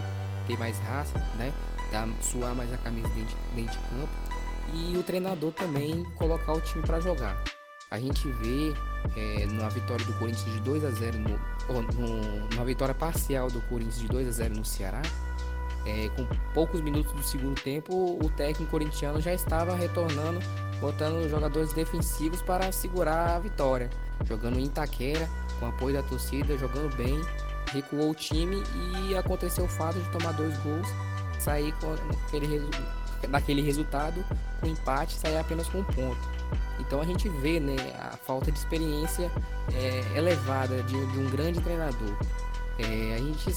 [0.47, 1.53] ter mais raça, né?
[1.91, 4.09] Dar, suar mais a camisa dentro, dentro de campo.
[4.75, 7.43] E o treinador também colocar o time para jogar.
[7.91, 8.75] A gente vê
[9.17, 13.63] é, na vitória do Corinthians de 2 a 0 no, no, numa vitória parcial do
[13.63, 15.01] Corinthians de 2 a 0 no Ceará,
[15.87, 20.39] é, com poucos minutos do segundo tempo, o técnico corintiano já estava retornando,
[20.81, 23.89] botando jogadores defensivos para segurar a vitória,
[24.27, 25.27] jogando em Itaquera,
[25.59, 27.21] com apoio da torcida, jogando bem,
[27.73, 28.63] recuou o time
[29.09, 30.87] e aconteceu o fato de tomar dois gols,
[31.39, 31.95] sair com
[32.27, 32.61] aquele,
[33.29, 34.25] daquele resultado,
[34.61, 36.39] com um empate, sair apenas com um ponto.
[36.79, 39.31] Então a gente vê né, a falta de experiência
[39.73, 42.17] é, elevada de, de, um grande treinador.
[42.79, 43.53] É, a gente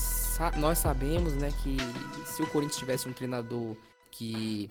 [0.57, 1.77] nós sabemos né, que
[2.25, 3.75] se o Corinthians tivesse um treinador
[4.09, 4.67] que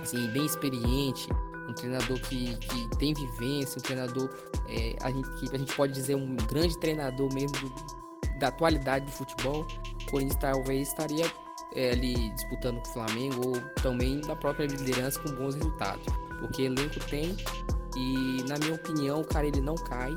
[0.00, 1.28] assim, bem experiente,
[1.74, 4.30] treinador que, que tem vivência, um treinador
[4.68, 9.06] é, a gente, que a gente pode dizer um grande treinador mesmo do, da atualidade
[9.06, 9.66] do futebol,
[10.02, 11.30] o Corinthians talvez estaria
[11.74, 16.04] é, ali disputando com o Flamengo ou também na própria liderança com bons resultados
[16.44, 17.36] porque elenco tem
[17.96, 20.12] e na minha opinião o cara ele não cai,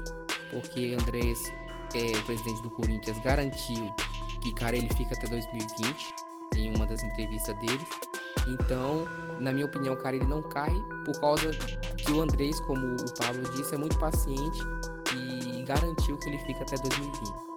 [0.52, 1.54] porque Andrés,
[1.94, 3.94] é, o presidente do Corinthians, garantiu
[4.42, 6.14] que cara ele fica até 2020
[6.56, 7.86] em uma das entrevistas dele.
[8.48, 9.06] Então,
[9.40, 10.74] na minha opinião, cara ele não cai
[11.06, 11.52] por causa
[11.98, 14.60] que o Andrés, como o Pablo disse, é muito paciente
[15.16, 17.48] e garantiu que ele fica até 2020.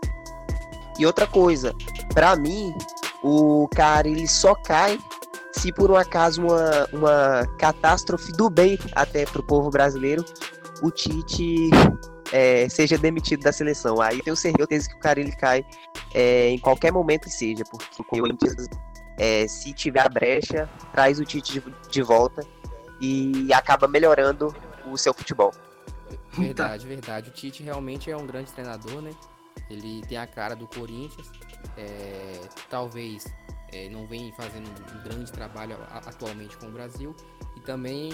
[0.99, 1.74] E outra coisa,
[2.12, 2.74] para mim,
[3.22, 4.99] o cara ele só cai
[5.53, 10.24] se por um acaso uma, uma catástrofe do bem até para o povo brasileiro,
[10.83, 11.70] o Tite
[12.33, 14.01] é, seja demitido da seleção.
[14.01, 15.64] Aí eu tenho certeza que o cara ele cai
[16.14, 18.26] é, em qualquer momento que seja, porque o
[19.20, 22.42] é, se tiver a brecha, traz o Tite de, de volta
[22.98, 24.54] e acaba melhorando
[24.86, 25.52] o seu futebol.
[26.32, 27.28] Verdade, verdade.
[27.28, 29.10] O Tite realmente é um grande treinador, né?
[29.68, 31.30] Ele tem a cara do Corinthians.
[31.76, 32.40] É,
[32.70, 33.26] talvez
[33.70, 37.14] é, não vem fazendo um grande trabalho atualmente com o Brasil.
[37.58, 38.10] E também,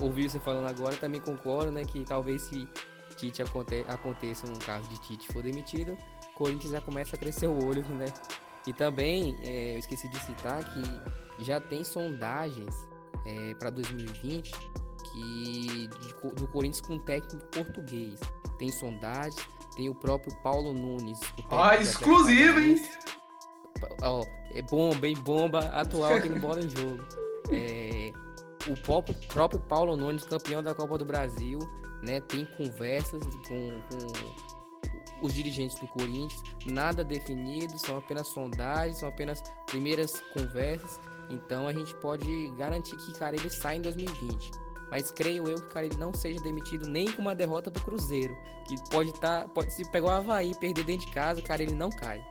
[0.00, 2.66] ouvi você falando agora, também concordo, né, que talvez se
[3.16, 5.96] Tite aconte aconteça um caso de Tite for demitido,
[6.36, 8.06] Corinthians já começa a crescer o olho, né?
[8.66, 12.74] E também, é, eu esqueci de citar que já tem sondagens
[13.24, 14.52] é, para 2020
[15.12, 18.20] que de, do Corinthians com técnico português.
[18.58, 19.36] Tem sondagens,
[19.76, 21.20] tem o próprio Paulo Nunes.
[21.50, 22.82] Ah, exclusivo, hein?
[24.02, 25.16] Ó, é bomba, hein?
[25.16, 27.04] Bomba atual aqui no Bola em Jogo.
[27.50, 28.12] É,
[28.68, 31.58] o próprio, próprio Paulo Nunes, campeão da Copa do Brasil,
[32.02, 32.20] né?
[32.20, 34.55] Tem conversas com, com
[35.22, 41.00] os dirigentes do Corinthians, nada definido, são apenas sondagens, são apenas primeiras conversas.
[41.30, 44.50] Então a gente pode garantir que cara ele sai em 2020.
[44.90, 48.36] Mas creio eu que cara ele não seja demitido nem com uma derrota do Cruzeiro,
[48.66, 51.74] que pode estar, tá, pode se pegar o Havaí, perder dentro de casa, cara ele
[51.74, 52.24] não cai.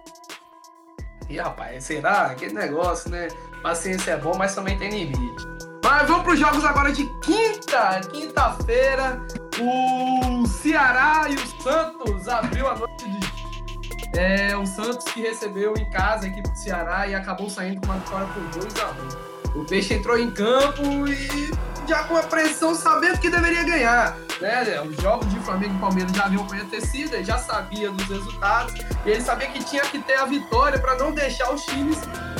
[1.27, 2.27] E rapaz, será?
[2.27, 3.27] Aquele negócio, né?
[3.61, 5.43] Paciência é bom, mas também tem limite.
[5.83, 9.25] Mas vamos para os jogos agora de quinta, quinta-feira.
[9.58, 14.20] O Ceará e o Santos abriu a noite de.
[14.20, 17.88] É, o Santos que recebeu em casa a equipe do Ceará e acabou saindo com
[17.88, 19.36] uma vitória por 2x1.
[19.56, 21.51] O Peixe entrou em campo e
[21.88, 24.18] já com a pressão, sabendo que deveria ganhar.
[24.41, 24.82] Né?
[24.82, 28.74] Os jogos de Flamengo e Palmeiras já haviam acontecido, ele já sabia dos resultados,
[29.06, 31.97] e ele sabia que tinha que ter a vitória para não deixar os times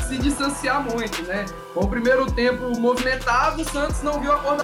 [0.07, 1.22] se distanciar muito.
[1.24, 1.45] Né?
[1.74, 4.63] Com o primeiro tempo movimentado, o Santos não viu a cor da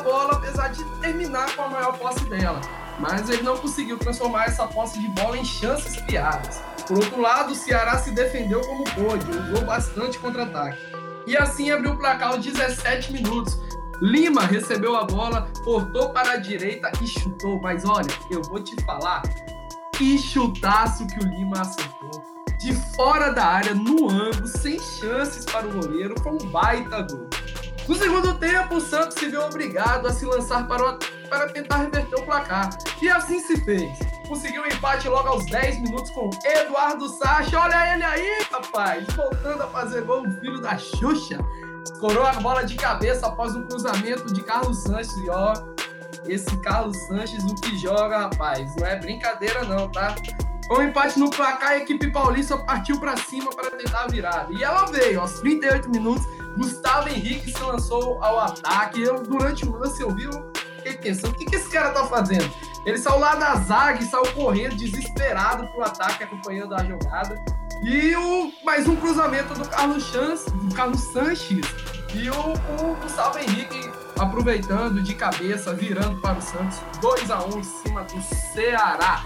[0.00, 2.60] bola, apesar de terminar com a maior posse dela.
[2.98, 6.62] Mas ele não conseguiu transformar essa posse de bola em chances criadas.
[6.86, 10.78] Por outro lado, o Ceará se defendeu como pôde, usou bastante contra-ataque.
[11.26, 13.58] E assim abriu o placar aos 17 minutos.
[14.00, 17.60] Lima recebeu a bola, cortou para a direita e chutou.
[17.60, 19.22] Mas olha, eu vou te falar,
[19.92, 22.24] que chutaço que o Lima acertou.
[22.58, 27.28] De fora da área, no ângulo, sem chances para o goleiro, foi um baita gol.
[27.88, 31.78] No segundo tempo, o Santos se viu obrigado a se lançar para, o, para tentar
[31.78, 32.70] reverter o placar.
[33.00, 33.96] E assim se fez.
[34.26, 37.60] Conseguiu um empate logo aos 10 minutos com Eduardo Sacha.
[37.60, 39.06] Olha ele aí, rapaz!
[39.14, 41.38] Voltando a fazer gol, o filho da Xuxa.
[41.84, 45.16] Escorou a bola de cabeça após um cruzamento de Carlos Sanches.
[45.18, 45.54] E ó,
[46.26, 50.16] esse Carlos Sanches, o que joga, rapaz, não é brincadeira não, tá?
[50.66, 54.52] Com um empate no placar, a equipe paulista partiu para cima para tentar a virada.
[54.52, 56.26] E ela veio, aos 38 minutos,
[56.56, 59.02] Gustavo Henrique se lançou ao ataque.
[59.02, 62.04] Eu, durante o lance, eu vi, eu fiquei pensando, o que, que esse cara tá
[62.06, 62.50] fazendo?
[62.84, 67.36] Ele saiu lá da zaga e saiu correndo, desesperado pro ataque, acompanhando a jogada.
[67.82, 71.66] E o, mais um cruzamento do Carlos, Chance, do Carlos Sanches.
[72.14, 72.52] E o,
[72.82, 76.78] o Gustavo Henrique aproveitando de cabeça, virando para o Santos.
[77.00, 79.22] 2 a 1 em cima do Ceará.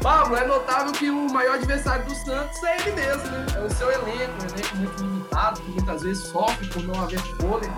[0.00, 3.46] Pablo, é notável que o maior adversário do Santos é ele mesmo, né?
[3.56, 7.20] É o seu elenco, um elenco muito limitado, que muitas vezes sofre por não haver
[7.40, 7.74] fôlego.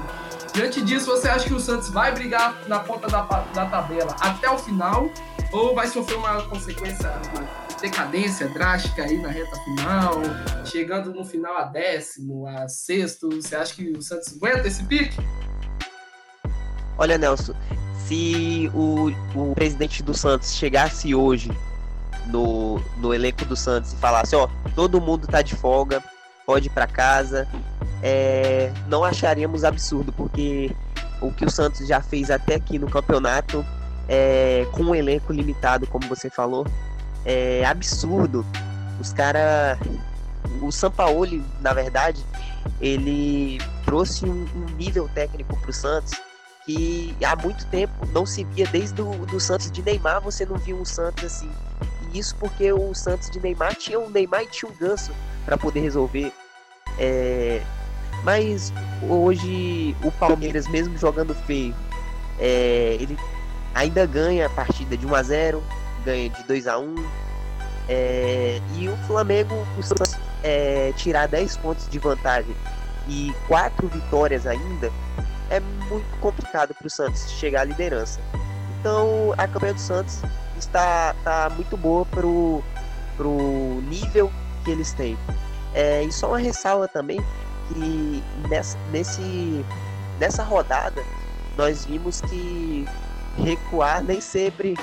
[0.53, 4.51] Diante disso, você acha que o Santos vai brigar na ponta da, da tabela até
[4.51, 5.11] o final?
[5.53, 10.14] Ou vai sofrer uma consequência, uma decadência drástica aí na reta final,
[10.64, 13.29] chegando no final a décimo, a sexto?
[13.37, 15.17] Você acha que o Santos aguenta esse pique?
[16.99, 17.55] Olha, Nelson,
[18.07, 21.51] se o, o presidente do Santos chegasse hoje
[22.27, 26.03] no, no elenco do Santos e falasse, ó, todo mundo tá de folga,
[26.45, 27.49] pode ir para casa,
[28.03, 30.74] é, não acharíamos absurdo, porque
[31.20, 33.64] o que o Santos já fez até aqui no campeonato,
[34.09, 36.66] é, com um elenco limitado, como você falou,
[37.24, 38.47] é absurdo.
[39.01, 39.79] Os caras.
[40.62, 42.24] O Sampaoli, na verdade,
[42.81, 46.14] ele trouxe um, um nível técnico pro Santos
[46.64, 50.57] que há muito tempo não se via desde o do Santos de Neymar, você não
[50.57, 51.51] via um Santos assim.
[52.17, 55.12] Isso porque o Santos de Neymar tinha um Neymar e tinha um Ganso
[55.45, 56.33] para poder resolver.
[56.99, 57.61] É...
[58.25, 61.75] Mas hoje o Palmeiras, mesmo jogando feio,
[62.39, 62.97] é...
[62.99, 63.19] ele
[63.75, 65.62] ainda ganha a partida de 1 a 0
[66.05, 66.95] ganha de 2 a 1
[67.89, 68.61] é...
[68.77, 72.55] e o Flamengo, o Santos é, tirar 10 pontos de vantagem
[73.09, 74.91] e quatro vitórias ainda,
[75.51, 78.21] é muito complicado para o Santos chegar à liderança.
[78.81, 80.23] Então a campanha do Santos
[80.59, 84.30] está, está muito boa para o nível
[84.64, 85.16] que eles têm.
[85.74, 87.20] É, e só uma ressalva também
[87.68, 89.64] que nessa, nesse,
[90.18, 91.02] nessa rodada
[91.57, 92.86] nós vimos que
[93.36, 94.76] recuar nem sempre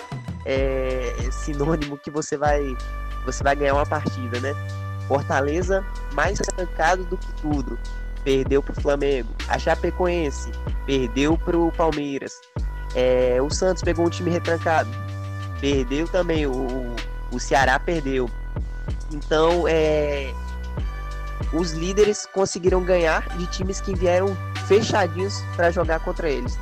[0.46, 2.62] é sinônimo que você vai,
[3.26, 4.54] você vai ganhar uma partida, né?
[5.08, 7.78] Fortaleza mais estancado do que tudo
[8.24, 9.30] perdeu para o Flamengo.
[9.48, 10.52] A Chapecoense
[10.86, 12.40] perdeu para o Palmeiras.
[12.96, 14.90] É, o Santos pegou um time retrancado,
[15.64, 16.46] perdeu também.
[16.46, 16.94] O,
[17.32, 18.30] o Ceará perdeu.
[19.10, 20.34] Então, é,
[21.54, 24.28] os líderes conseguiram ganhar de times que vieram
[24.68, 26.60] fechadinhos para jogar contra eles.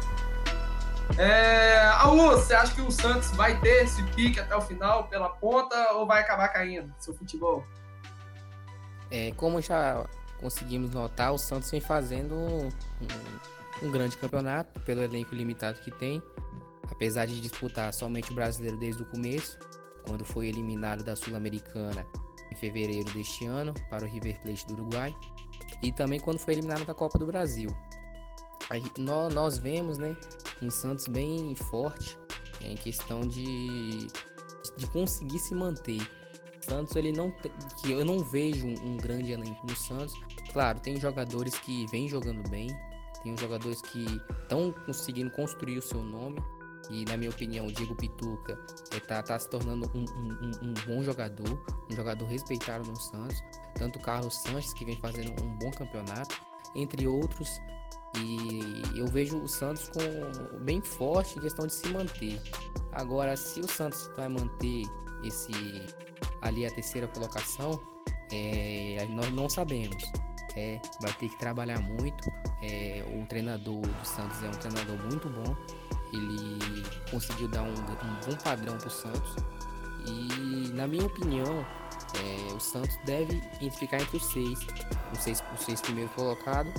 [1.17, 5.29] É, Alô, você acha que o Santos vai ter esse pique até o final pela
[5.29, 7.65] ponta ou vai acabar caindo seu futebol?
[9.09, 10.05] É, como já
[10.39, 12.69] conseguimos notar, o Santos vem fazendo um,
[13.81, 16.21] um, grande campeonato pelo elenco limitado que tem,
[16.91, 19.57] apesar de disputar somente o brasileiro desde o começo,
[20.05, 22.05] quando foi eliminado da Sul-Americana
[22.51, 25.15] em fevereiro deste ano para o River Plate do Uruguai,
[25.81, 27.69] e também quando foi eliminado da Copa do Brasil.
[28.69, 30.15] Aí, nós, nós vemos né,
[30.61, 32.17] um Santos bem forte
[32.61, 34.07] em questão de,
[34.77, 36.01] de conseguir se manter.
[36.61, 37.31] Santos ele não
[37.81, 40.13] que eu não vejo um grande elenco no Santos,
[40.51, 42.67] Claro, tem jogadores que vêm jogando bem,
[43.23, 44.05] tem jogadores que
[44.43, 46.41] estão conseguindo construir o seu nome.
[46.91, 48.59] E na minha opinião, o Diego Pituca
[48.91, 53.41] está tá se tornando um, um, um, bom jogador, um jogador respeitado no Santos.
[53.75, 56.39] Tanto o Carlos Sanches, que vem fazendo um bom campeonato,
[56.75, 57.49] entre outros.
[58.17, 62.41] E eu vejo o Santos com bem forte em questão de se manter.
[62.91, 64.83] Agora, se o Santos vai manter
[65.23, 65.51] esse
[66.41, 67.79] ali a terceira colocação,
[68.31, 70.03] é, nós não sabemos
[70.55, 72.31] é, vai ter que trabalhar muito.
[72.61, 75.55] É, o treinador do Santos é um treinador muito bom.
[76.13, 79.35] Ele conseguiu dar um, um bom padrão para o Santos.
[80.05, 81.65] E, na minha opinião,
[82.15, 83.41] é, o Santos deve
[83.77, 84.59] ficar entre os seis,
[85.13, 86.73] os seis, os seis primeiros colocados,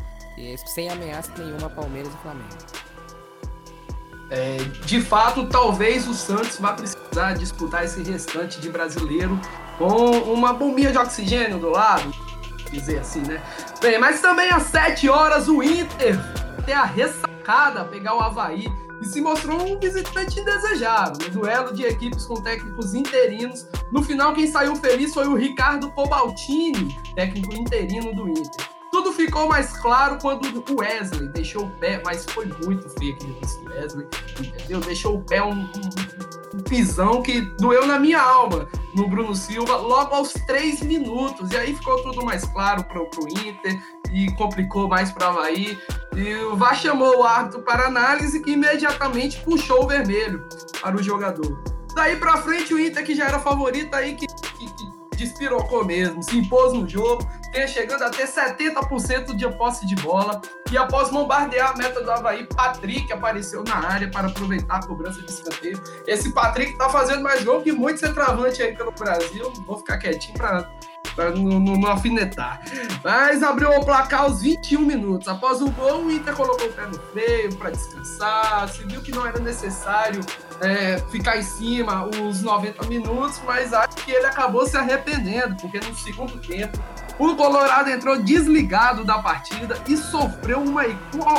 [0.75, 2.57] sem ameaça nenhuma Palmeiras e Flamengo.
[4.31, 4.57] É,
[4.87, 9.39] de fato, talvez o Santos vá precisar disputar esse restante de brasileiro
[9.79, 12.13] com uma bombinha de oxigênio do lado
[12.73, 13.41] dizer assim, né?
[13.81, 16.19] Bem, mas também às 7 horas o Inter
[16.65, 18.67] tem a ressacada pegar o Havaí
[19.03, 23.67] e se mostrou um visitante indesejado no duelo de equipes com técnicos interinos.
[23.91, 28.67] No final, quem saiu feliz foi o Ricardo Cobaltini, técnico interino do Inter.
[28.93, 33.69] Tudo ficou mais claro quando o Wesley deixou o pé, mas foi muito feio aquele
[33.69, 34.07] Wesley,
[34.39, 34.81] entendeu?
[34.81, 39.77] Deixou o pé um, um, um pisão que doeu na minha alma no Bruno Silva
[39.77, 41.51] logo aos três minutos.
[41.51, 43.81] E aí ficou tudo mais claro para o Inter
[44.13, 45.79] e complicou mais para o Havaí.
[46.15, 50.47] E o VAR chamou o árbitro para análise que imediatamente puxou o vermelho
[50.81, 51.63] para o jogador.
[51.95, 56.23] Daí para frente o Inter que já era favorito aí que, que, que despirocou mesmo,
[56.23, 57.27] se impôs no jogo,
[57.67, 60.41] chegando até 70% de posse de bola.
[60.71, 65.21] E após bombardear a meta do Havaí, Patrick apareceu na área para aproveitar a cobrança
[65.21, 65.83] de escanteio.
[66.07, 69.53] Esse Patrick tá fazendo mais gol que muito centroavante aí pelo Brasil.
[69.67, 70.71] Vou ficar quietinho para
[71.15, 72.61] para não, não, não, alfinetar.
[73.05, 75.29] Mas abriu o placar aos 21 minutos.
[75.29, 78.69] Após o gol, o Inter colocou o pé no freio para descansar.
[78.69, 80.21] Se viu que não era necessário
[80.61, 85.81] é, ficar em cima os 90 minutos, mas acho que ele acabou se arrependendo, porque
[85.81, 86.79] no segundo tempo
[87.19, 90.85] o Colorado entrou desligado da partida e sofreu uma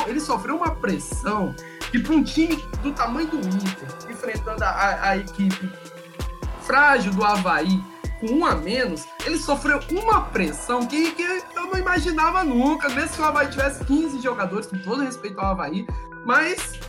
[0.08, 1.56] ele sofreu uma pressão
[1.92, 5.72] que para um time do tamanho do Inter, enfrentando a, a equipe
[6.62, 7.84] frágil do Havaí,
[8.20, 13.16] com um a menos, ele sofreu uma pressão que, que eu não imaginava nunca, mesmo
[13.16, 15.86] que o Havaí tivesse 15 jogadores, com todo respeito ao Havaí,
[16.26, 16.80] mas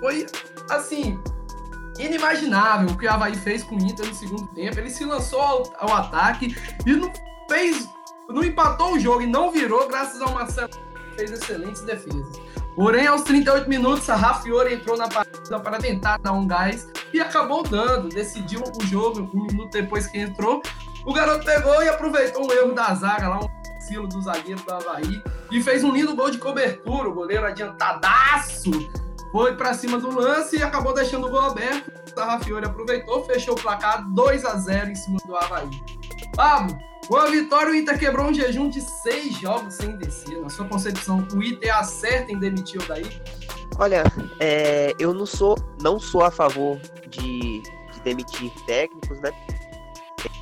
[0.00, 0.26] foi
[0.70, 1.20] assim,
[1.98, 4.78] inimaginável o que o Havaí fez com o Inter no segundo tempo.
[4.78, 6.56] Ele se lançou ao, ao ataque
[6.86, 7.12] e não
[7.54, 7.88] fez,
[8.28, 10.70] não empatou o jogo e não virou, graças ao Marcelo
[11.16, 12.26] fez excelentes defesas.
[12.74, 17.20] Porém, aos 38 minutos, a Rafiori entrou na partida para tentar dar um gás e
[17.20, 20.60] acabou dando, decidiu o jogo um minuto depois que entrou.
[21.06, 24.74] O garoto pegou e aproveitou um erro da zaga lá, um vacilo do zagueiro do
[24.74, 27.08] Havaí e fez um lindo gol de cobertura.
[27.08, 28.72] O goleiro adiantadaço
[29.30, 31.92] foi para cima do lance e acabou deixando o gol aberto.
[32.18, 35.70] A Rafiori aproveitou, fechou o placar 2 a 0 em cima do Havaí.
[36.34, 36.76] Pablo,
[37.06, 40.40] com a vitória, o Inter quebrou um jejum de seis jogos sem descer.
[40.40, 43.06] Na sua concepção, o Inter acerta em demitir o Daí?
[43.78, 44.04] Olha,
[44.40, 46.78] é, eu não sou, não sou a favor
[47.08, 49.30] de, de demitir técnicos, né?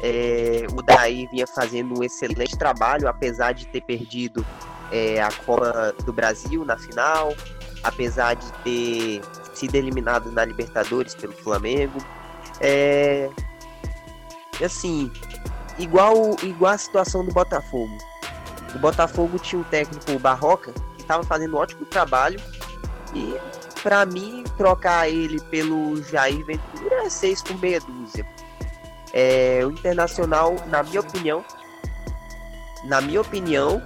[0.03, 4.45] É, o Daí vinha fazendo um excelente trabalho, apesar de ter perdido
[4.91, 7.35] é, a Copa do Brasil na final,
[7.83, 9.23] apesar de ter
[9.55, 11.99] sido eliminado na Libertadores pelo Flamengo.
[12.61, 13.31] É,
[14.63, 15.11] assim,
[15.79, 17.97] igual, igual a situação do Botafogo.
[18.75, 22.41] O Botafogo tinha um técnico Barroca que estava fazendo um ótimo trabalho
[23.15, 23.37] e
[23.83, 28.27] para mim trocar ele pelo Jair Ventura é seis por meia dúzia.
[29.13, 31.45] É, o Internacional, na minha opinião,
[32.85, 33.83] na minha opinião,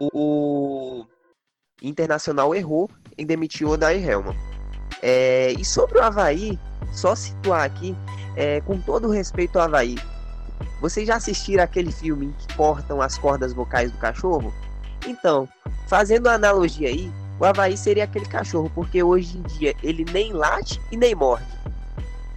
[0.00, 1.04] o
[1.82, 2.88] Internacional errou
[3.18, 4.36] em demitir o Odair Helman.
[5.02, 6.58] É, e sobre o Havaí,
[6.92, 7.94] só situar aqui,
[8.36, 9.96] é, com todo respeito ao Havaí,
[10.80, 14.52] vocês já assistiram aquele filme que cortam as cordas vocais do cachorro?
[15.06, 15.48] Então,
[15.86, 20.32] fazendo a analogia aí, o Havaí seria aquele cachorro, porque hoje em dia ele nem
[20.32, 21.46] late e nem morde.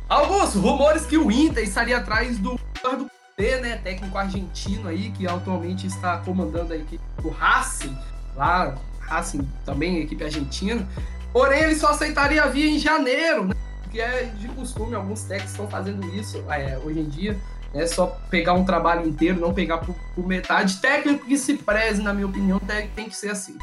[0.10, 5.88] Alguns rumores que o Inter estaria atrás do Cudê, né, técnico argentino aí, que atualmente
[5.88, 7.98] está comandando a equipe do Racing,
[8.36, 10.88] lá, Racing também, equipe argentina.
[11.32, 13.56] Porém, ele só aceitaria vir em janeiro, né,
[13.92, 17.40] que é de costume, alguns técnicos estão fazendo isso é, hoje em dia
[17.74, 20.78] é só pegar um trabalho inteiro, não pegar por, por, metade.
[20.78, 23.58] Técnico que se preze, na minha opinião, tem, que ser assim.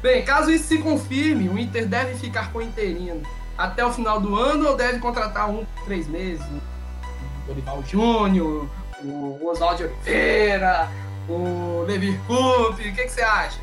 [0.00, 3.20] Bem, caso isso se confirme, o Inter deve ficar com o interino
[3.56, 6.46] até o final do ano ou deve contratar um por três meses?
[6.46, 8.68] O Dorival Júnior,
[9.02, 10.88] o Oswaldo Oliveira,
[11.28, 13.58] o Levi Coupe, o que, que, você acha?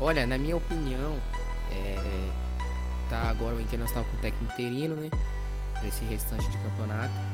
[0.00, 1.18] Olha, na minha opinião,
[1.70, 2.30] é,
[3.10, 5.10] tá agora o Internacional com o técnico interino, né?
[5.82, 7.33] Nesse restante de campeonato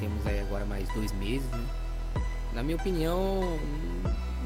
[0.00, 1.66] temos aí agora mais dois meses, né?
[2.52, 3.58] Na minha opinião,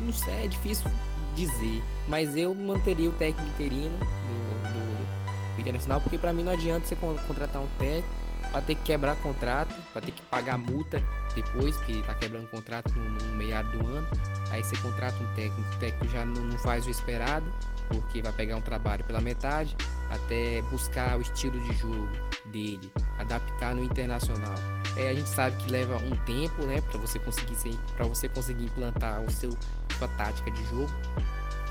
[0.05, 0.90] não sei, é difícil
[1.34, 6.86] dizer, mas eu manteria o técnico interino do, do Internacional, porque para mim não adianta
[6.86, 8.09] você contratar um técnico
[8.51, 11.03] para ter que quebrar contrato, para ter que pagar multa
[11.34, 14.07] depois, que tá quebrando contrato no, no meado do ano.
[14.51, 17.44] Aí você contrata um técnico, o técnico já não, não faz o esperado,
[17.88, 19.76] porque vai pegar um trabalho pela metade,
[20.11, 22.09] até buscar o estilo de jogo
[22.47, 24.55] dele, adaptar no internacional.
[24.97, 28.64] É, a gente sabe que leva um tempo, né, para você conseguir para você conseguir
[28.64, 29.51] implantar o seu
[29.99, 30.90] sua tática de jogo.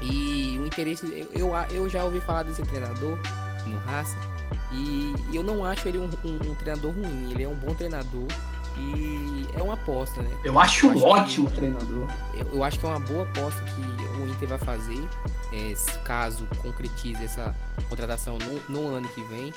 [0.01, 3.17] E o interesse, eu, eu já ouvi falar desse treinador
[3.65, 4.17] no Racing
[4.71, 7.32] e eu não acho ele um, um, um treinador ruim.
[7.32, 8.28] Ele é um bom treinador.
[8.78, 10.30] E é uma aposta, né?
[10.43, 12.09] Eu acho, eu acho um ótimo que, treinador.
[12.34, 15.01] Eu, eu, acho que é uma boa aposta que o Inter vai fazer,
[15.53, 15.73] é,
[16.03, 17.55] caso concretize essa
[17.88, 19.53] contratação no, no ano que vem.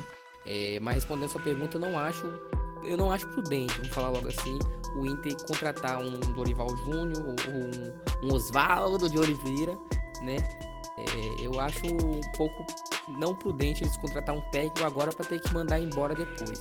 [0.47, 2.33] É, mas respondendo a sua pergunta, eu não acho.
[2.83, 4.59] Eu não acho prudente, vamos falar logo assim,
[4.97, 9.77] o Inter contratar um Dorival Júnior um, um de Oliveira,
[10.23, 10.37] né?
[10.99, 12.67] É, eu acho um pouco
[13.17, 16.59] não prudente eles contratar um técnico agora para ter que mandar embora depois.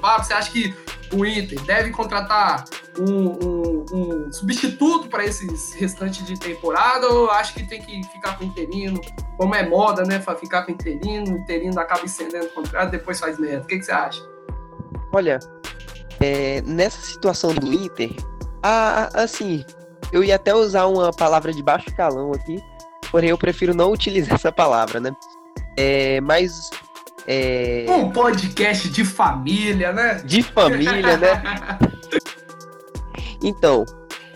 [0.00, 0.74] Pablo, você acha que
[1.12, 2.64] o Inter deve contratar
[2.98, 8.38] um, um, um substituto para esses restantes de temporada ou acho que tem que ficar
[8.38, 9.00] com o interino?
[9.36, 10.20] Como é moda, né?
[10.38, 13.64] Ficar com o interino, o interino acaba estendendo o contrato, depois faz merda.
[13.64, 14.22] O que, que você acha?
[15.12, 15.38] Olha,
[16.20, 18.10] é, nessa situação do Inter,
[18.62, 19.64] a, assim,
[20.12, 22.62] eu ia até usar uma palavra de baixo calão aqui,
[23.10, 25.10] porém eu prefiro não utilizar essa palavra, né?
[25.76, 26.70] É, mas
[27.26, 27.86] é...
[27.88, 30.14] Um podcast de família, né?
[30.24, 31.42] De família, né?
[33.42, 33.84] então,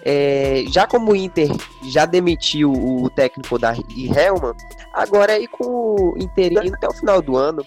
[0.05, 1.49] é, já como o Inter
[1.89, 4.55] já demitiu o técnico da Helman,
[4.93, 7.65] agora é ir com o interino até o final do ano,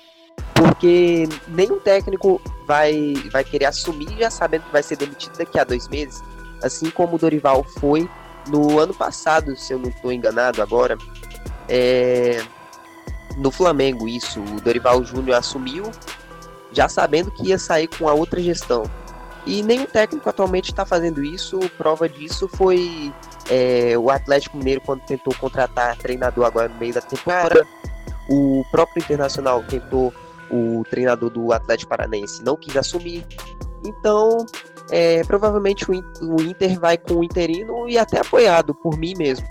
[0.53, 5.63] porque nenhum técnico vai, vai querer assumir já sabendo que vai ser demitido daqui a
[5.63, 6.21] dois meses,
[6.61, 8.09] assim como o Dorival foi
[8.47, 10.97] no ano passado, se eu não estou enganado agora.
[11.69, 12.43] É,
[13.37, 14.41] no Flamengo isso.
[14.41, 15.91] O Dorival Júnior assumiu
[16.71, 18.83] já sabendo que ia sair com a outra gestão.
[19.45, 21.57] E nenhum técnico atualmente está fazendo isso.
[21.77, 23.13] Prova disso foi
[23.49, 27.65] é, o Atlético Mineiro quando tentou contratar treinador agora no meio da temporada.
[28.29, 30.13] O próprio Internacional tentou
[30.49, 33.25] o treinador do Atlético Paranaense, não quis assumir.
[33.85, 34.45] Então,
[34.89, 39.47] é, provavelmente o Inter vai com o interino e até apoiado por mim mesmo.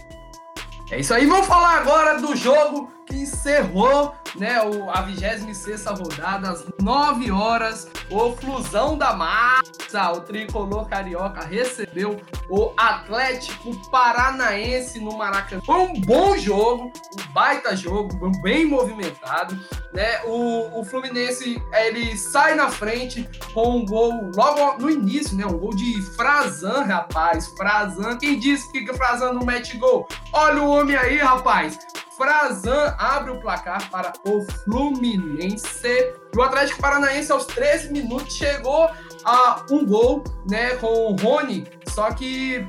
[0.91, 6.51] É isso aí, vamos falar agora do jogo que encerrou né, o, a 26 rodada,
[6.51, 7.89] às 9 horas.
[8.11, 15.63] O Flusão da Massa, o tricolor carioca, recebeu o Atlético Paranaense no Maracanã.
[15.65, 19.59] Foi um bom jogo, um baita jogo, bem movimentado.
[19.93, 20.21] Né?
[20.25, 25.47] O, o Fluminense ele sai na frente com um gol logo no início, né?
[25.47, 27.47] um gol de Frazan, rapaz.
[27.57, 30.07] Frazan, quem disse que Frazan não mete gol?
[30.33, 31.79] Olha o homem aí, rapaz.
[32.17, 35.87] Frazan abre o placar para o Fluminense.
[35.87, 38.89] E o Atlético Paranaense, aos 13 minutos, chegou
[39.25, 42.67] a um gol né, com o Rony, só que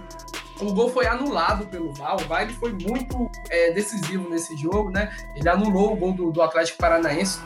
[0.59, 2.15] o gol foi anulado pelo VAR.
[2.15, 5.15] O VAR foi muito é, decisivo nesse jogo, né?
[5.35, 7.39] Ele anulou o gol do, do Atlético Paranaense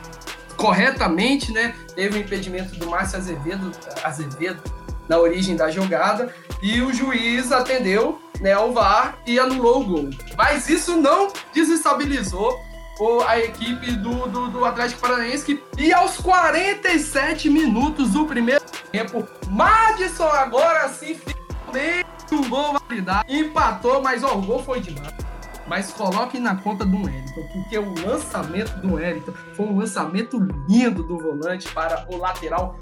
[0.56, 1.74] corretamente, né?
[1.94, 3.72] Teve o impedimento do Márcio Azevedo,
[4.02, 4.62] Azevedo
[5.08, 10.10] na origem da jogada e o juiz atendeu né, ao VAR e anulou o gol.
[10.36, 12.58] Mas isso não desestabilizou
[13.26, 20.28] a equipe do, do, do Atlético Paranaense e aos 47 minutos do primeiro tempo, Madison
[20.28, 25.12] agora sim finalmente um gol validado, empatou, mas ó, o gol foi demais.
[25.66, 30.38] Mas coloque na conta do Wellington, porque o lançamento do Wellington foi um lançamento
[30.68, 32.76] lindo do volante para o lateral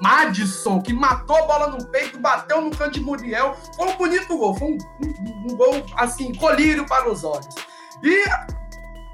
[0.00, 3.56] Madison, que matou a bola no peito, bateu no canto de Muriel.
[3.76, 7.54] Foi um bonito gol, foi um, um, um gol, assim, colírio para os olhos.
[8.02, 8.24] E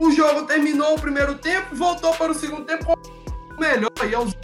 [0.01, 2.99] o jogo terminou o primeiro tempo, voltou para o segundo tempo
[3.59, 3.91] melhor.
[4.09, 4.37] E aos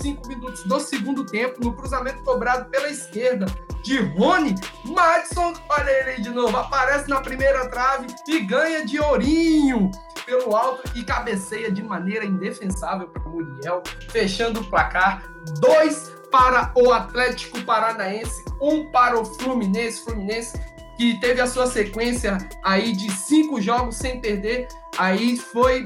[0.00, 3.46] cinco minutos do segundo tempo, no cruzamento cobrado pela esquerda
[3.82, 4.54] de Rony,
[4.84, 9.90] Madison, olha ele aí de novo, aparece na primeira trave e ganha de Ourinho
[10.26, 15.22] pelo alto e cabeceia de maneira indefensável para Muriel, fechando o placar.
[15.58, 20.04] Dois para o Atlético Paranaense, um para o Fluminense.
[20.04, 20.60] Fluminense
[20.98, 24.68] que teve a sua sequência aí de cinco jogos sem perder.
[24.98, 25.84] Aí foi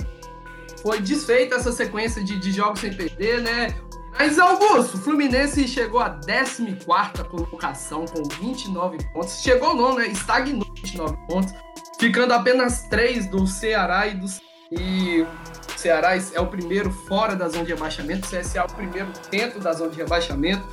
[0.82, 3.68] foi desfeita essa sequência de, de jogos sem perder, né?
[4.18, 6.74] Mas Augusto, o Fluminense chegou à 14
[7.28, 9.40] colocação com 29 pontos.
[9.40, 10.08] Chegou não, né?
[10.08, 11.54] Estagnou 29 pontos
[12.02, 14.26] ficando apenas três do Ceará e do
[14.72, 18.66] e o Ceará é o primeiro fora da zona de rebaixamento, o CSA é o
[18.66, 20.66] primeiro dentro da zona de rebaixamento.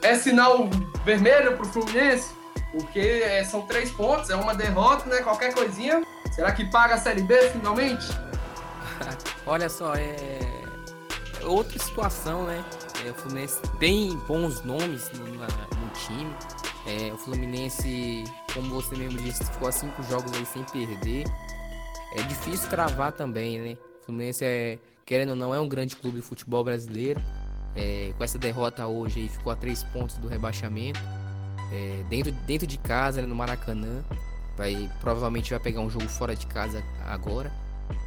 [0.00, 0.68] É sinal
[1.04, 2.34] vermelho para o Fluminense,
[2.72, 5.22] porque é, são três pontos, é uma derrota, né?
[5.22, 6.02] Qualquer coisinha.
[6.32, 8.06] Será que paga a Série B finalmente?
[9.46, 10.40] Olha só, é
[11.42, 12.64] outra situação, né?
[13.04, 16.34] É, o Fluminense tem bons nomes no, no time.
[16.86, 21.24] É, o Fluminense como você mesmo disse, ficou a cinco jogos aí sem perder.
[22.14, 23.76] É difícil cravar também, né?
[24.02, 27.20] O Fluminense é, querendo ou não, é um grande clube de futebol brasileiro.
[27.74, 31.00] É, com essa derrota hoje aí, ficou a três pontos do rebaixamento.
[31.72, 34.04] É, dentro, dentro de casa, né, no Maracanã.
[34.56, 37.50] Vai, provavelmente vai pegar um jogo fora de casa agora.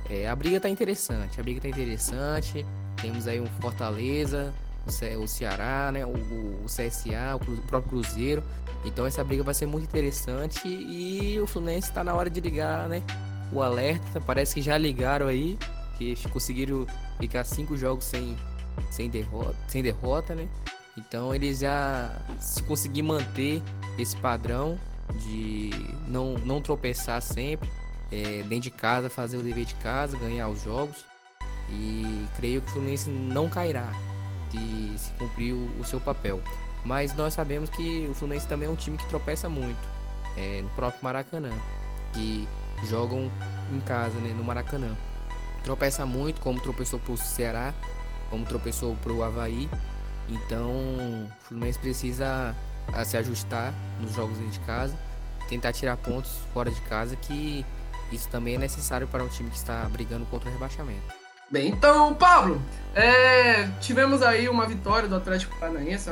[0.10, 2.64] É, a briga tá interessante, a briga tá interessante.
[3.02, 4.54] Temos aí um Fortaleza,
[5.20, 6.06] o Ceará, né?
[6.06, 8.44] O, o CSA, o próprio Cruzeiro.
[8.84, 12.88] Então essa briga vai ser muito interessante e o Fluminense está na hora de ligar,
[12.88, 13.02] né?
[13.52, 15.58] O alerta, parece que já ligaram aí,
[15.98, 16.86] que conseguiram
[17.20, 18.38] ficar cinco jogos sem,
[18.92, 20.48] sem, derrota, sem derrota, né?
[20.98, 23.62] Então eles já se conseguir manter
[23.98, 24.80] esse padrão
[25.14, 25.72] de
[26.08, 27.70] não, não tropeçar sempre,
[28.12, 31.06] é, dentro de casa, fazer o dever de casa, ganhar os jogos.
[31.70, 33.92] E creio que o Fluminense não cairá
[34.52, 36.42] de se cumprir o, o seu papel.
[36.84, 39.80] Mas nós sabemos que o Fluminense também é um time que tropeça muito
[40.38, 41.52] é, no próprio Maracanã.
[42.14, 42.48] Que
[42.88, 43.32] jogam
[43.74, 44.96] em casa, né, no Maracanã.
[45.64, 47.74] Tropeça muito, como tropeçou pro Ceará,
[48.30, 49.68] como tropeçou pro Havaí.
[50.30, 52.56] Então, o Fluminense precisa
[53.06, 54.96] se ajustar nos jogos dentro de casa,
[55.50, 57.66] tentar tirar pontos fora de casa, que
[58.12, 61.14] isso também é necessário para um time que está brigando contra o rebaixamento.
[61.50, 62.60] Bem, então, Pablo,
[62.96, 66.12] é, tivemos aí uma vitória do Atlético Paranaense,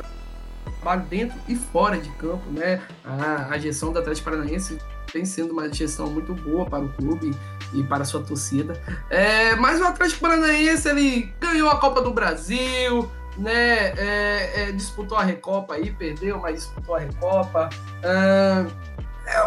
[0.64, 2.80] trabalho dentro e fora de campo, né?
[3.04, 4.78] A, a gestão do Atlético Paranaense
[5.12, 7.34] vem sendo uma gestão muito boa para o clube
[7.72, 8.80] e para a sua torcida.
[9.10, 13.92] É, mas o Atlético Paranaense ele ganhou a Copa do Brasil, né?
[13.96, 17.68] É, é, disputou a Recopa aí, perdeu, mas disputou a Recopa.
[18.02, 18.66] É,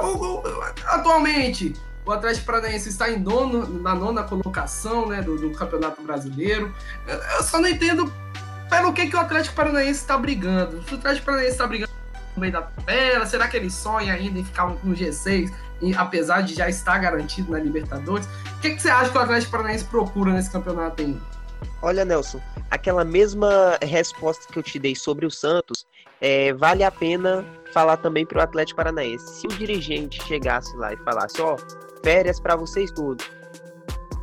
[0.01, 1.73] o, o, atualmente
[2.07, 6.73] o Atlético Paranaense está em nono, na nona colocação né, do, do Campeonato Brasileiro.
[7.05, 8.11] Eu só não entendo
[8.69, 10.81] pelo que, que o Atlético Paranaense está brigando.
[10.83, 11.91] Se o Atlético Paranaense está brigando
[12.35, 15.51] no meio da tabela, será que ele sonha ainda em ficar no G6,
[15.97, 18.25] apesar de já estar garantido na Libertadores?
[18.25, 21.36] O que, que você acha que o Atlético Paranaense procura nesse campeonato ainda?
[21.81, 22.41] Olha, Nelson,
[22.71, 25.85] aquela mesma resposta que eu te dei sobre o Santos,
[26.19, 29.41] é, vale a pena falar também para o Atlético Paranaense.
[29.41, 33.25] Se o dirigente chegasse lá e falasse, ó, oh, férias para vocês todos.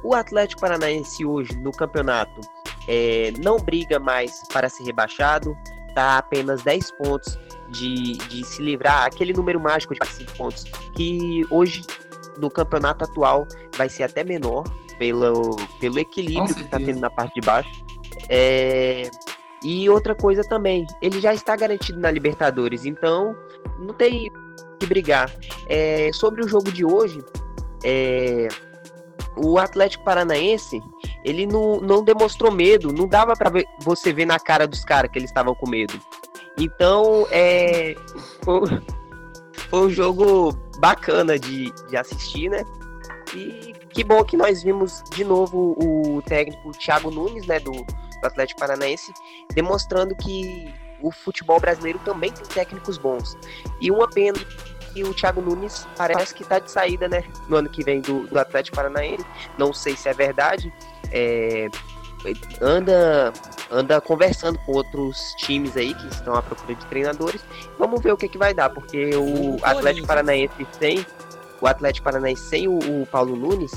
[0.02, 2.40] O Atlético Paranaense hoje no campeonato
[2.88, 5.56] é, não briga mais para ser rebaixado,
[5.94, 7.38] tá apenas 10 pontos
[7.70, 10.64] de, de se livrar, aquele número mágico de 5 pontos,
[10.94, 11.82] que hoje
[12.38, 14.64] no campeonato atual vai ser até menor,
[14.98, 17.84] pelo, pelo equilíbrio que está tendo na parte de baixo.
[18.28, 19.10] É,
[19.62, 23.34] e outra coisa também, ele já está garantido na Libertadores, então
[23.78, 24.30] não tem
[24.78, 25.34] que brigar.
[25.66, 27.24] É, sobre o jogo de hoje,
[27.82, 28.48] é,
[29.36, 30.80] o Atlético Paranaense
[31.24, 35.18] ele não, não demonstrou medo, não dava para você ver na cara dos caras que
[35.18, 35.98] eles estavam com medo.
[36.58, 37.96] Então, é,
[38.42, 38.60] foi,
[39.70, 42.64] foi um jogo bacana de, de assistir, né?
[43.34, 48.24] E que bom que nós vimos de novo o técnico Thiago Nunes, né, do, do
[48.24, 49.12] Atlético Paranaense,
[49.54, 53.38] demonstrando que o futebol brasileiro também tem técnicos bons.
[53.80, 54.38] E uma pena
[54.92, 58.26] que o Thiago Nunes parece que está de saída, né, no ano que vem do,
[58.26, 59.24] do Atlético Paranaense.
[59.56, 60.72] Não sei se é verdade,
[61.12, 61.68] é,
[62.60, 63.32] anda
[63.70, 67.40] anda conversando com outros times aí que estão à procura de treinadores.
[67.78, 71.04] Vamos ver o que, que vai dar, porque o Atlético Paranaense sem
[71.64, 73.72] o Atlético Paranaense sem o, o Paulo Nunes,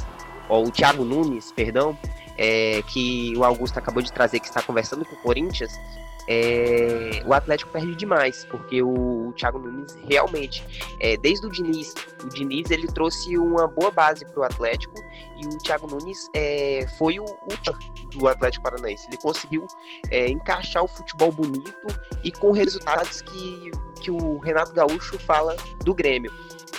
[0.50, 1.98] ou o Thiago Nunes, perdão,
[2.38, 5.80] é, que o Augusto acabou de trazer, que está conversando com o Corinthians,
[6.28, 10.62] é, o Atlético perde demais, porque o, o Thiago Nunes realmente,
[11.00, 14.96] é, desde o Diniz, o Diniz ele trouxe uma boa base para o Atlético
[15.38, 19.08] e o Thiago Nunes é, foi o, o do Atlético Paranaense.
[19.08, 19.66] Ele conseguiu
[20.12, 21.74] é, encaixar o futebol bonito
[22.22, 23.72] e com resultados que,
[24.02, 26.34] que o Renato Gaúcho fala do Grêmio.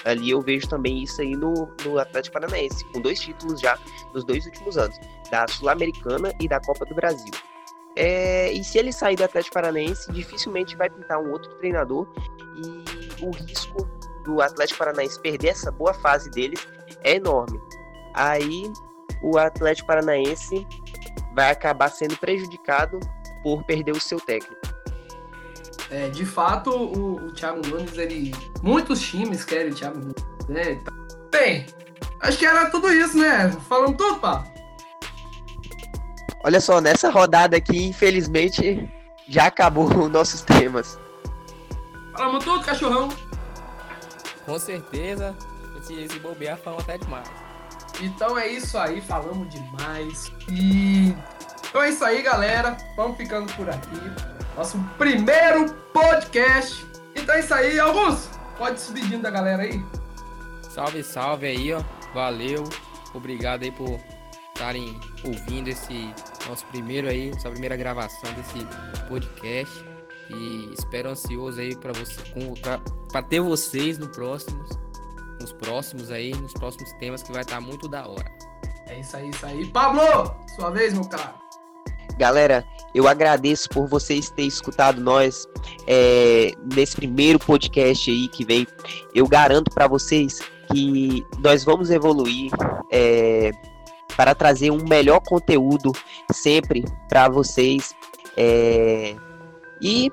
[0.05, 3.79] Ali eu vejo também isso aí no, no Atlético Paranaense, com dois títulos já
[4.15, 4.99] nos dois últimos anos,
[5.31, 7.33] da Sul-Americana e da Copa do Brasil.
[7.97, 12.07] É, e se ele sair do Atlético Paranaense, dificilmente vai pintar um outro treinador.
[12.57, 13.89] E o risco
[14.25, 16.57] do Atlético Paranaense perder essa boa fase dele
[17.03, 17.61] é enorme.
[18.15, 18.73] Aí
[19.23, 20.67] o Atlético Paranaense
[21.35, 23.01] vai acabar sendo prejudicado
[23.43, 24.57] por perder o seu técnico.
[25.91, 28.35] É, de fato, o, o Thiago Nunes, ele.
[28.63, 30.81] Muitos times querem o Thiago Nunes, né?
[31.31, 31.67] Bem,
[32.21, 33.51] acho que era tudo isso, né?
[33.69, 34.45] Falamos tudo, pá.
[36.45, 38.89] Olha só, nessa rodada aqui, infelizmente,
[39.27, 40.99] já acabou os nossos temas.
[42.13, 43.09] Falamos tudo, cachorrão.
[44.45, 45.37] Com certeza,
[45.83, 47.29] se, se bobear, falamos até demais.
[48.01, 50.33] Então é isso aí, falamos demais.
[50.49, 51.15] E
[51.69, 52.77] então é isso aí, galera.
[52.97, 54.01] Vamos ficando por aqui.
[54.59, 56.85] Nosso primeiro podcast.
[57.15, 58.37] Então é isso aí, Augusto.
[58.59, 59.81] Pode se despedindo da galera aí.
[60.69, 61.81] Salve, salve aí, ó.
[62.13, 62.65] Valeu.
[63.15, 64.01] Obrigado aí por
[64.53, 66.13] estarem ouvindo esse
[66.49, 68.67] nosso primeiro aí, nossa primeira gravação desse
[69.07, 69.73] podcast.
[70.29, 72.21] E espero ansioso aí para você
[73.13, 74.71] para ter vocês no próximos,
[75.41, 78.29] nos próximos aí, nos próximos temas que vai estar muito da hora.
[78.89, 79.67] É isso aí, isso aí.
[79.67, 81.48] Pablo, sua vez, meu cara.
[82.19, 85.47] Galera, eu agradeço por vocês terem escutado nós
[85.87, 88.67] é, nesse primeiro podcast aí que vem.
[89.15, 90.41] Eu garanto para vocês
[90.73, 92.51] que nós vamos evoluir
[92.91, 93.53] é,
[94.17, 95.93] para trazer um melhor conteúdo
[96.33, 97.95] sempre para vocês.
[98.37, 99.15] É,
[99.81, 100.11] e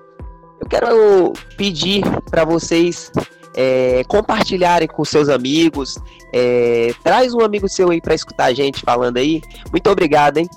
[0.62, 3.12] eu quero pedir para vocês
[3.56, 5.98] é, compartilharem com seus amigos.
[6.32, 9.42] É, traz um amigo seu aí para escutar a gente falando aí.
[9.72, 10.48] Muito obrigado, hein?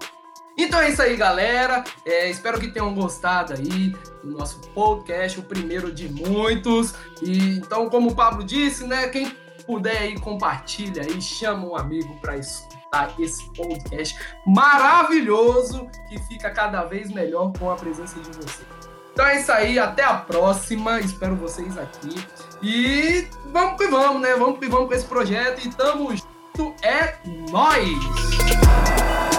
[0.58, 1.84] Então é isso aí, galera.
[2.04, 3.94] É, espero que tenham gostado aí
[4.24, 6.94] do nosso podcast, o primeiro de muitos.
[7.22, 9.30] E então, como o Pablo disse, né, quem
[9.64, 16.84] puder aí compartilha aí, chama um amigo para escutar esse podcast maravilhoso que fica cada
[16.84, 18.66] vez melhor com a presença de vocês.
[19.12, 20.98] Então é isso aí, até a próxima.
[21.00, 22.14] Espero vocês aqui.
[22.62, 24.34] E vamos que vamos, né?
[24.34, 26.74] Vamos que vamos com esse projeto e tamo junto.
[26.82, 27.16] É
[27.50, 29.37] nós.